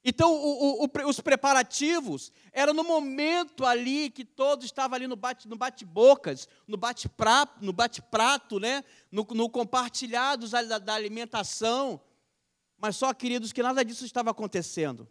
Então, 0.05 0.35
o, 0.35 0.83
o, 0.83 0.85
o, 0.85 1.09
os 1.09 1.19
preparativos 1.21 2.31
eram 2.53 2.75
no 2.75 2.85
momento 2.85 3.65
ali 3.65 4.11
que 4.11 4.23
todos 4.23 4.67
estavam 4.67 4.97
ali 4.97 5.07
no 5.07 5.17
bate-bocas, 5.17 6.47
no 6.69 6.77
bate-prato, 6.77 7.65
no 7.65 7.73
bate-prato, 7.73 8.61
né? 8.61 8.85
no, 9.11 9.27
no 9.31 9.49
compartilhar 9.49 10.37
da, 10.37 10.79
da 10.79 10.95
alimentação. 10.95 11.99
Mas 12.79 12.97
só, 12.97 13.15
queridos, 13.15 13.51
que 13.51 13.63
nada 13.63 13.83
disso 13.83 14.05
estava 14.05 14.31
acontecendo. 14.31 15.09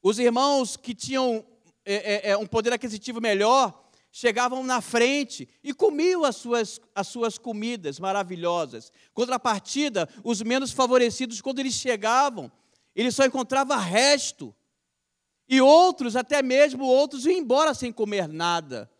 Os 0.00 0.18
irmãos 0.20 0.76
que 0.76 0.94
tinham 0.94 1.44
é, 1.84 2.28
é, 2.28 2.30
é, 2.30 2.36
um 2.36 2.46
poder 2.46 2.72
aquisitivo 2.72 3.20
melhor 3.20 3.82
chegavam 4.12 4.62
na 4.62 4.80
frente 4.80 5.48
e 5.64 5.72
comiam 5.74 6.24
as 6.24 6.36
suas, 6.36 6.80
as 6.94 7.08
suas 7.08 7.36
comidas 7.36 7.98
maravilhosas. 7.98 8.92
Contrapartida, 9.12 10.08
os 10.22 10.40
menos 10.42 10.70
favorecidos, 10.70 11.40
quando 11.40 11.58
eles 11.58 11.74
chegavam, 11.74 12.52
eles 12.94 13.14
só 13.14 13.24
encontravam 13.24 13.78
resto. 13.78 14.54
E 15.48 15.60
outros, 15.60 16.16
até 16.16 16.42
mesmo 16.42 16.84
outros, 16.84 17.26
iam 17.26 17.36
embora 17.36 17.74
sem 17.74 17.92
comer 17.92 18.28
nada. 18.28 18.90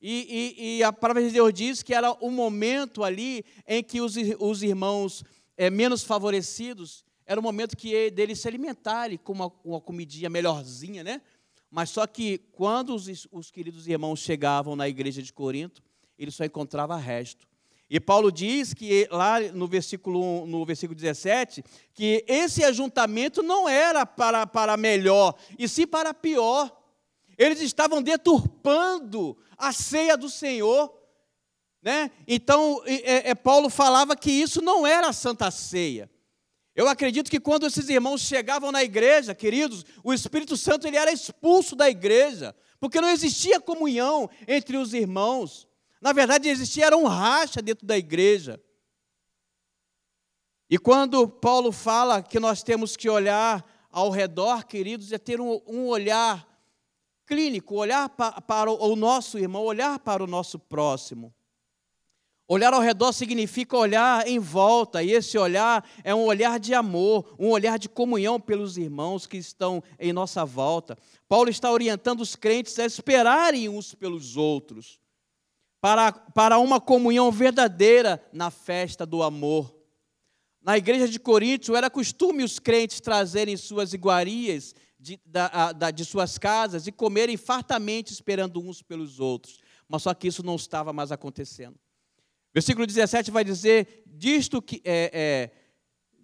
E, 0.00 0.54
e, 0.58 0.76
e 0.78 0.82
a 0.82 0.92
palavra 0.92 1.22
de 1.22 1.30
Deus 1.30 1.52
diz 1.52 1.82
que 1.82 1.94
era 1.94 2.12
o 2.12 2.30
momento 2.30 3.04
ali 3.04 3.44
em 3.66 3.82
que 3.82 4.00
os, 4.00 4.14
os 4.38 4.62
irmãos 4.62 5.22
é, 5.56 5.68
menos 5.68 6.02
favorecidos 6.02 7.04
era 7.26 7.38
o 7.38 7.42
momento 7.42 7.76
que 7.76 8.10
deles 8.10 8.40
se 8.40 8.48
alimentarem 8.48 9.18
com 9.18 9.32
uma, 9.32 9.52
uma 9.62 9.80
comidinha 9.80 10.28
melhorzinha, 10.28 11.04
né? 11.04 11.20
Mas 11.70 11.90
só 11.90 12.04
que 12.06 12.38
quando 12.50 12.94
os, 12.94 13.28
os 13.30 13.50
queridos 13.50 13.86
irmãos 13.86 14.18
chegavam 14.18 14.74
na 14.74 14.88
igreja 14.88 15.22
de 15.22 15.32
Corinto, 15.32 15.82
eles 16.18 16.34
só 16.34 16.44
encontravam 16.44 16.98
resto. 16.98 17.46
E 17.90 17.98
Paulo 17.98 18.30
diz 18.30 18.72
que 18.72 19.08
lá 19.10 19.40
no 19.40 19.66
versículo, 19.66 20.46
no 20.46 20.64
versículo 20.64 20.96
17, 20.96 21.64
que 21.92 22.24
esse 22.28 22.62
ajuntamento 22.62 23.42
não 23.42 23.68
era 23.68 24.06
para, 24.06 24.46
para 24.46 24.76
melhor, 24.76 25.34
e 25.58 25.66
sim 25.66 25.88
para 25.88 26.14
pior. 26.14 26.70
Eles 27.36 27.60
estavam 27.60 28.00
deturpando 28.00 29.36
a 29.58 29.72
ceia 29.72 30.16
do 30.16 30.30
Senhor. 30.30 30.94
Né? 31.82 32.12
Então, 32.28 32.80
é, 32.86 33.30
é, 33.30 33.34
Paulo 33.34 33.68
falava 33.68 34.14
que 34.14 34.30
isso 34.30 34.62
não 34.62 34.86
era 34.86 35.08
a 35.08 35.12
santa 35.12 35.50
ceia. 35.50 36.08
Eu 36.76 36.86
acredito 36.86 37.30
que 37.30 37.40
quando 37.40 37.66
esses 37.66 37.88
irmãos 37.88 38.20
chegavam 38.20 38.70
na 38.70 38.84
igreja, 38.84 39.34
queridos, 39.34 39.84
o 40.04 40.14
Espírito 40.14 40.56
Santo 40.56 40.86
ele 40.86 40.96
era 40.96 41.10
expulso 41.10 41.74
da 41.74 41.90
igreja, 41.90 42.54
porque 42.78 43.00
não 43.00 43.08
existia 43.08 43.60
comunhão 43.60 44.30
entre 44.46 44.76
os 44.76 44.94
irmãos. 44.94 45.66
Na 46.00 46.12
verdade, 46.12 46.48
existia 46.48 46.86
era 46.86 46.96
um 46.96 47.06
racha 47.06 47.60
dentro 47.60 47.86
da 47.86 47.98
igreja. 47.98 48.60
E 50.68 50.78
quando 50.78 51.28
Paulo 51.28 51.72
fala 51.72 52.22
que 52.22 52.38
nós 52.38 52.62
temos 52.62 52.96
que 52.96 53.10
olhar 53.10 53.64
ao 53.90 54.08
redor, 54.08 54.64
queridos, 54.64 55.10
é 55.12 55.18
ter 55.18 55.40
um, 55.40 55.60
um 55.66 55.88
olhar 55.88 56.48
clínico, 57.26 57.74
olhar 57.74 58.08
pa, 58.08 58.40
para 58.40 58.70
o 58.70 58.94
nosso 58.94 59.38
irmão, 59.38 59.64
olhar 59.64 59.98
para 59.98 60.22
o 60.22 60.28
nosso 60.28 60.58
próximo. 60.58 61.34
Olhar 62.46 62.74
ao 62.74 62.80
redor 62.80 63.12
significa 63.12 63.76
olhar 63.76 64.26
em 64.26 64.38
volta, 64.38 65.02
e 65.02 65.12
esse 65.12 65.38
olhar 65.38 65.88
é 66.02 66.12
um 66.14 66.24
olhar 66.24 66.58
de 66.58 66.74
amor, 66.74 67.34
um 67.38 67.48
olhar 67.50 67.78
de 67.78 67.88
comunhão 67.88 68.40
pelos 68.40 68.76
irmãos 68.76 69.26
que 69.26 69.36
estão 69.36 69.82
em 69.98 70.12
nossa 70.12 70.44
volta. 70.44 70.96
Paulo 71.28 71.48
está 71.48 71.70
orientando 71.70 72.20
os 72.20 72.36
crentes 72.36 72.78
a 72.78 72.84
esperarem 72.84 73.68
uns 73.68 73.94
pelos 73.94 74.36
outros, 74.36 74.99
para, 75.80 76.12
para 76.12 76.58
uma 76.58 76.80
comunhão 76.80 77.30
verdadeira 77.32 78.22
na 78.32 78.50
festa 78.50 79.06
do 79.06 79.22
amor. 79.22 79.74
Na 80.62 80.76
igreja 80.76 81.08
de 81.08 81.18
Corinto, 81.18 81.74
era 81.74 81.88
costume 81.88 82.44
os 82.44 82.58
crentes 82.58 83.00
trazerem 83.00 83.56
suas 83.56 83.94
iguarias 83.94 84.74
de, 84.98 85.18
da, 85.24 85.72
da, 85.72 85.90
de 85.90 86.04
suas 86.04 86.36
casas 86.36 86.86
e 86.86 86.92
comerem 86.92 87.36
fartamente 87.36 88.12
esperando 88.12 88.60
uns 88.60 88.82
pelos 88.82 89.18
outros. 89.18 89.58
Mas 89.88 90.02
só 90.02 90.12
que 90.12 90.28
isso 90.28 90.42
não 90.42 90.56
estava 90.56 90.92
mais 90.92 91.10
acontecendo. 91.10 91.78
Versículo 92.52 92.86
17 92.86 93.30
vai 93.30 93.42
dizer: 93.42 94.04
disto 94.06 94.60
que 94.60 94.82
é, 94.84 95.10
é, 95.12 95.50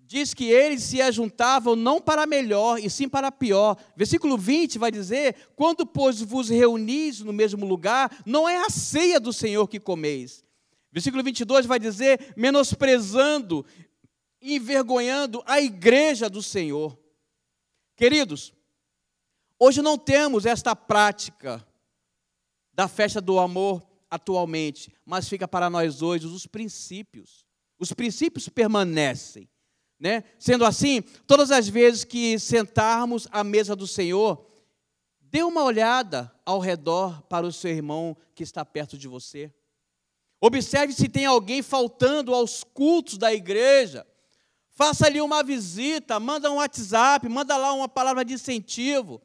diz 0.07 0.33
que 0.33 0.45
eles 0.45 0.85
se 0.85 1.03
ajuntavam 1.03 1.75
não 1.75 2.01
para 2.01 2.27
melhor, 2.27 2.79
e 2.79 2.89
sim 2.89 3.09
para 3.09 3.33
pior. 3.33 3.77
Versículo 3.97 4.39
20 4.39 4.79
vai 4.79 4.91
dizer: 4.91 5.35
quando, 5.57 5.85
pois, 5.85 6.21
vos 6.21 6.49
reunis 6.49 7.21
no 7.21 7.33
mesmo 7.33 7.67
lugar, 7.67 8.23
não 8.25 8.49
é 8.49 8.57
a 8.65 8.71
ceia 8.71 9.19
do 9.19 9.33
Senhor 9.33 9.67
que 9.67 9.81
comeis. 9.81 10.45
Versículo 10.93 11.23
22 11.23 11.67
vai 11.67 11.79
dizer: 11.79 12.35
menosprezando, 12.37 13.67
envergonhando 14.41 15.43
a 15.45 15.61
igreja 15.61 16.31
do 16.31 16.43
Senhor. 16.43 16.97
Queridos, 17.97 18.53
hoje 19.59 19.83
não 19.83 19.99
temos 19.99 20.47
esta 20.47 20.77
prática 20.77 21.67
da 22.73 22.87
festa 22.87 23.21
do 23.21 23.39
amor 23.41 23.83
atualmente, 24.09 24.93
mas 25.05 25.29
fica 25.29 25.49
para 25.49 25.69
nós 25.69 26.01
hoje 26.01 26.27
os 26.27 26.47
princípios. 26.47 27.45
Os 27.79 27.93
princípios 27.93 28.49
permanecem. 28.49 29.49
Né? 29.99 30.25
Sendo 30.39 30.65
assim, 30.65 31.03
todas 31.27 31.51
as 31.51 31.69
vezes 31.69 32.05
que 32.05 32.39
sentarmos 32.39 33.27
à 33.31 33.43
mesa 33.43 33.75
do 33.75 33.87
Senhor, 33.87 34.47
dê 35.21 35.43
uma 35.43 35.65
olhada 35.65 36.33
ao 36.45 36.59
redor 36.59 37.23
para 37.23 37.47
o 37.47 37.53
seu 37.53 37.71
irmão 37.71 38.17
que 38.35 38.43
está 38.43 38.65
perto 38.65 38.99
de 38.99 39.09
você. 39.09 39.53
Observe 40.41 40.93
se 40.93 41.09
tem 41.09 41.25
alguém 41.25 41.63
faltando 41.63 42.35
aos 42.35 42.63
cultos 42.63 43.17
da 43.17 43.33
igreja. 43.33 44.07
Faça 44.71 45.07
ali 45.07 45.21
uma 45.21 45.43
visita, 45.43 46.21
manda 46.21 46.51
um 46.51 46.57
WhatsApp, 46.57 47.27
manda 47.29 47.57
lá 47.57 47.73
uma 47.73 47.89
palavra 47.89 48.25
de 48.25 48.35
incentivo. 48.35 49.23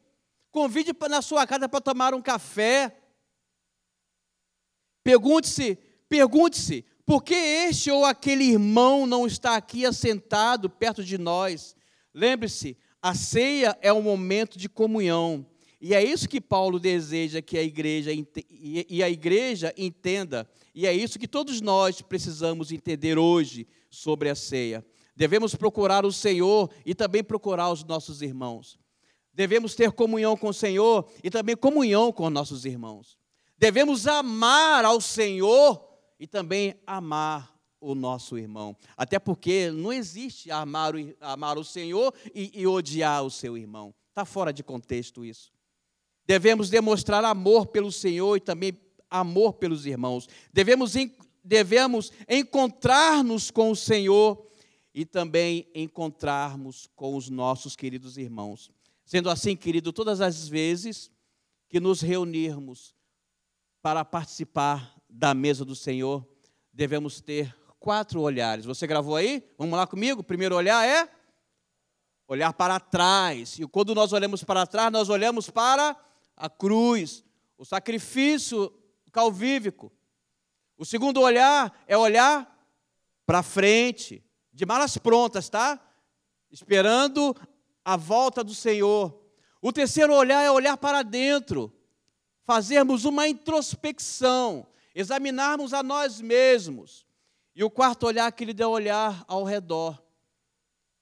Convide 0.50 0.92
na 1.08 1.20
sua 1.20 1.46
casa 1.46 1.68
para 1.68 1.80
tomar 1.80 2.14
um 2.14 2.22
café. 2.22 2.96
Pergunte-se, 5.04 5.76
pergunte-se, 6.08 6.84
por 7.12 7.22
que 7.22 7.34
este 7.34 7.90
ou 7.90 8.06
aquele 8.06 8.42
irmão 8.42 9.06
não 9.06 9.26
está 9.26 9.54
aqui 9.54 9.84
assentado 9.84 10.70
perto 10.70 11.04
de 11.04 11.18
nós? 11.18 11.76
Lembre-se, 12.14 12.74
a 13.02 13.14
ceia 13.14 13.76
é 13.82 13.92
um 13.92 14.00
momento 14.00 14.58
de 14.58 14.66
comunhão. 14.66 15.44
E 15.78 15.92
é 15.92 16.02
isso 16.02 16.26
que 16.26 16.40
Paulo 16.40 16.80
deseja 16.80 17.42
que 17.42 17.58
a 17.58 17.62
igreja 17.62 18.10
e 18.50 19.02
a 19.02 19.10
igreja 19.10 19.74
entenda. 19.76 20.48
E 20.74 20.86
é 20.86 20.94
isso 20.94 21.18
que 21.18 21.28
todos 21.28 21.60
nós 21.60 22.00
precisamos 22.00 22.72
entender 22.72 23.18
hoje 23.18 23.68
sobre 23.90 24.30
a 24.30 24.34
ceia. 24.34 24.82
Devemos 25.14 25.54
procurar 25.54 26.06
o 26.06 26.12
Senhor 26.12 26.70
e 26.86 26.94
também 26.94 27.22
procurar 27.22 27.70
os 27.70 27.84
nossos 27.84 28.22
irmãos. 28.22 28.78
Devemos 29.34 29.74
ter 29.74 29.92
comunhão 29.92 30.34
com 30.34 30.48
o 30.48 30.54
Senhor 30.54 31.06
e 31.22 31.28
também 31.28 31.56
comunhão 31.56 32.10
com 32.10 32.30
nossos 32.30 32.64
irmãos. 32.64 33.18
Devemos 33.58 34.06
amar 34.06 34.86
ao 34.86 34.98
Senhor 34.98 35.91
e 36.22 36.26
também 36.28 36.76
amar 36.86 37.52
o 37.80 37.96
nosso 37.96 38.38
irmão. 38.38 38.76
Até 38.96 39.18
porque 39.18 39.72
não 39.72 39.92
existe 39.92 40.52
amar 40.52 40.94
o, 40.94 40.98
amar 41.20 41.58
o 41.58 41.64
Senhor 41.64 42.14
e, 42.32 42.60
e 42.60 42.64
odiar 42.64 43.24
o 43.24 43.30
seu 43.30 43.58
irmão. 43.58 43.92
Está 44.10 44.24
fora 44.24 44.52
de 44.52 44.62
contexto 44.62 45.24
isso. 45.24 45.50
Devemos 46.24 46.70
demonstrar 46.70 47.24
amor 47.24 47.66
pelo 47.66 47.90
Senhor 47.90 48.36
e 48.36 48.40
também 48.40 48.78
amor 49.10 49.54
pelos 49.54 49.84
irmãos. 49.84 50.28
Devemos, 50.52 50.94
devemos 51.42 52.12
encontrar-nos 52.28 53.50
com 53.50 53.72
o 53.72 53.76
Senhor 53.76 54.46
e 54.94 55.04
também 55.04 55.66
encontrarmos 55.74 56.88
com 56.94 57.16
os 57.16 57.28
nossos 57.28 57.74
queridos 57.74 58.16
irmãos. 58.16 58.70
Sendo 59.04 59.28
assim, 59.28 59.56
querido, 59.56 59.92
todas 59.92 60.20
as 60.20 60.46
vezes 60.46 61.10
que 61.68 61.80
nos 61.80 62.00
reunirmos 62.00 62.94
para 63.82 64.04
participar 64.04 65.01
da 65.12 65.34
mesa 65.34 65.62
do 65.64 65.76
Senhor, 65.76 66.26
devemos 66.72 67.20
ter 67.20 67.54
quatro 67.78 68.20
olhares. 68.22 68.64
Você 68.64 68.86
gravou 68.86 69.14
aí? 69.14 69.46
Vamos 69.58 69.76
lá 69.76 69.86
comigo? 69.86 70.24
Primeiro 70.24 70.56
olhar 70.56 70.88
é 70.88 71.08
olhar 72.26 72.52
para 72.54 72.80
trás. 72.80 73.58
E 73.58 73.66
quando 73.66 73.94
nós 73.94 74.12
olhamos 74.14 74.42
para 74.42 74.66
trás, 74.66 74.90
nós 74.90 75.10
olhamos 75.10 75.50
para 75.50 75.94
a 76.34 76.48
cruz, 76.48 77.22
o 77.58 77.64
sacrifício 77.64 78.72
calvívico. 79.12 79.92
O 80.78 80.84
segundo 80.84 81.20
olhar 81.20 81.78
é 81.86 81.96
olhar 81.96 82.48
para 83.26 83.42
frente, 83.42 84.24
de 84.50 84.64
malas 84.64 84.96
prontas, 84.96 85.48
tá? 85.50 85.78
Esperando 86.50 87.36
a 87.84 87.96
volta 87.96 88.42
do 88.42 88.54
Senhor. 88.54 89.22
O 89.60 89.72
terceiro 89.72 90.14
olhar 90.14 90.42
é 90.42 90.50
olhar 90.50 90.76
para 90.76 91.02
dentro, 91.02 91.72
fazermos 92.44 93.04
uma 93.04 93.28
introspecção, 93.28 94.66
examinarmos 94.94 95.72
a 95.72 95.82
nós 95.82 96.20
mesmos. 96.20 97.06
E 97.54 97.62
o 97.62 97.70
quarto 97.70 98.06
olhar 98.06 98.30
que 98.32 98.44
ele 98.44 98.54
deu 98.54 98.70
olhar 98.70 99.24
ao 99.28 99.44
redor. 99.44 100.02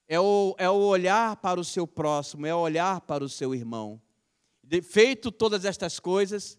É 0.09 0.19
o, 0.19 0.55
é 0.59 0.69
o 0.69 0.75
olhar 0.75 1.37
para 1.37 1.61
o 1.61 1.65
seu 1.65 1.87
próximo, 1.87 2.47
é 2.47 2.55
o 2.55 2.59
olhar 2.59 3.01
para 3.03 3.23
o 3.23 3.29
seu 3.29 3.55
irmão. 3.55 4.01
De, 4.63 4.83
feito 4.83 5.31
todas 5.31 5.65
estas 5.65 6.01
coisas, 6.01 6.59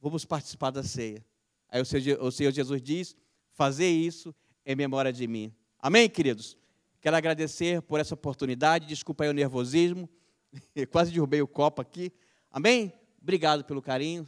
vamos 0.00 0.24
participar 0.24 0.70
da 0.70 0.82
ceia. 0.82 1.24
Aí 1.68 1.82
o 1.82 1.84
Senhor, 1.84 2.22
o 2.22 2.30
Senhor 2.30 2.52
Jesus 2.52 2.80
diz: 2.80 3.16
fazer 3.52 3.90
isso 3.90 4.34
em 4.64 4.74
memória 4.74 5.12
de 5.12 5.26
mim. 5.26 5.54
Amém, 5.78 6.08
queridos? 6.08 6.56
Quero 7.00 7.16
agradecer 7.16 7.82
por 7.82 8.00
essa 8.00 8.14
oportunidade. 8.14 8.86
Desculpa 8.86 9.24
aí 9.24 9.30
o 9.30 9.34
nervosismo. 9.34 10.08
Quase 10.90 11.12
derrubei 11.12 11.42
o 11.42 11.46
copo 11.46 11.82
aqui. 11.82 12.10
Amém? 12.50 12.92
Obrigado 13.20 13.64
pelo 13.64 13.82
carinho. 13.82 14.22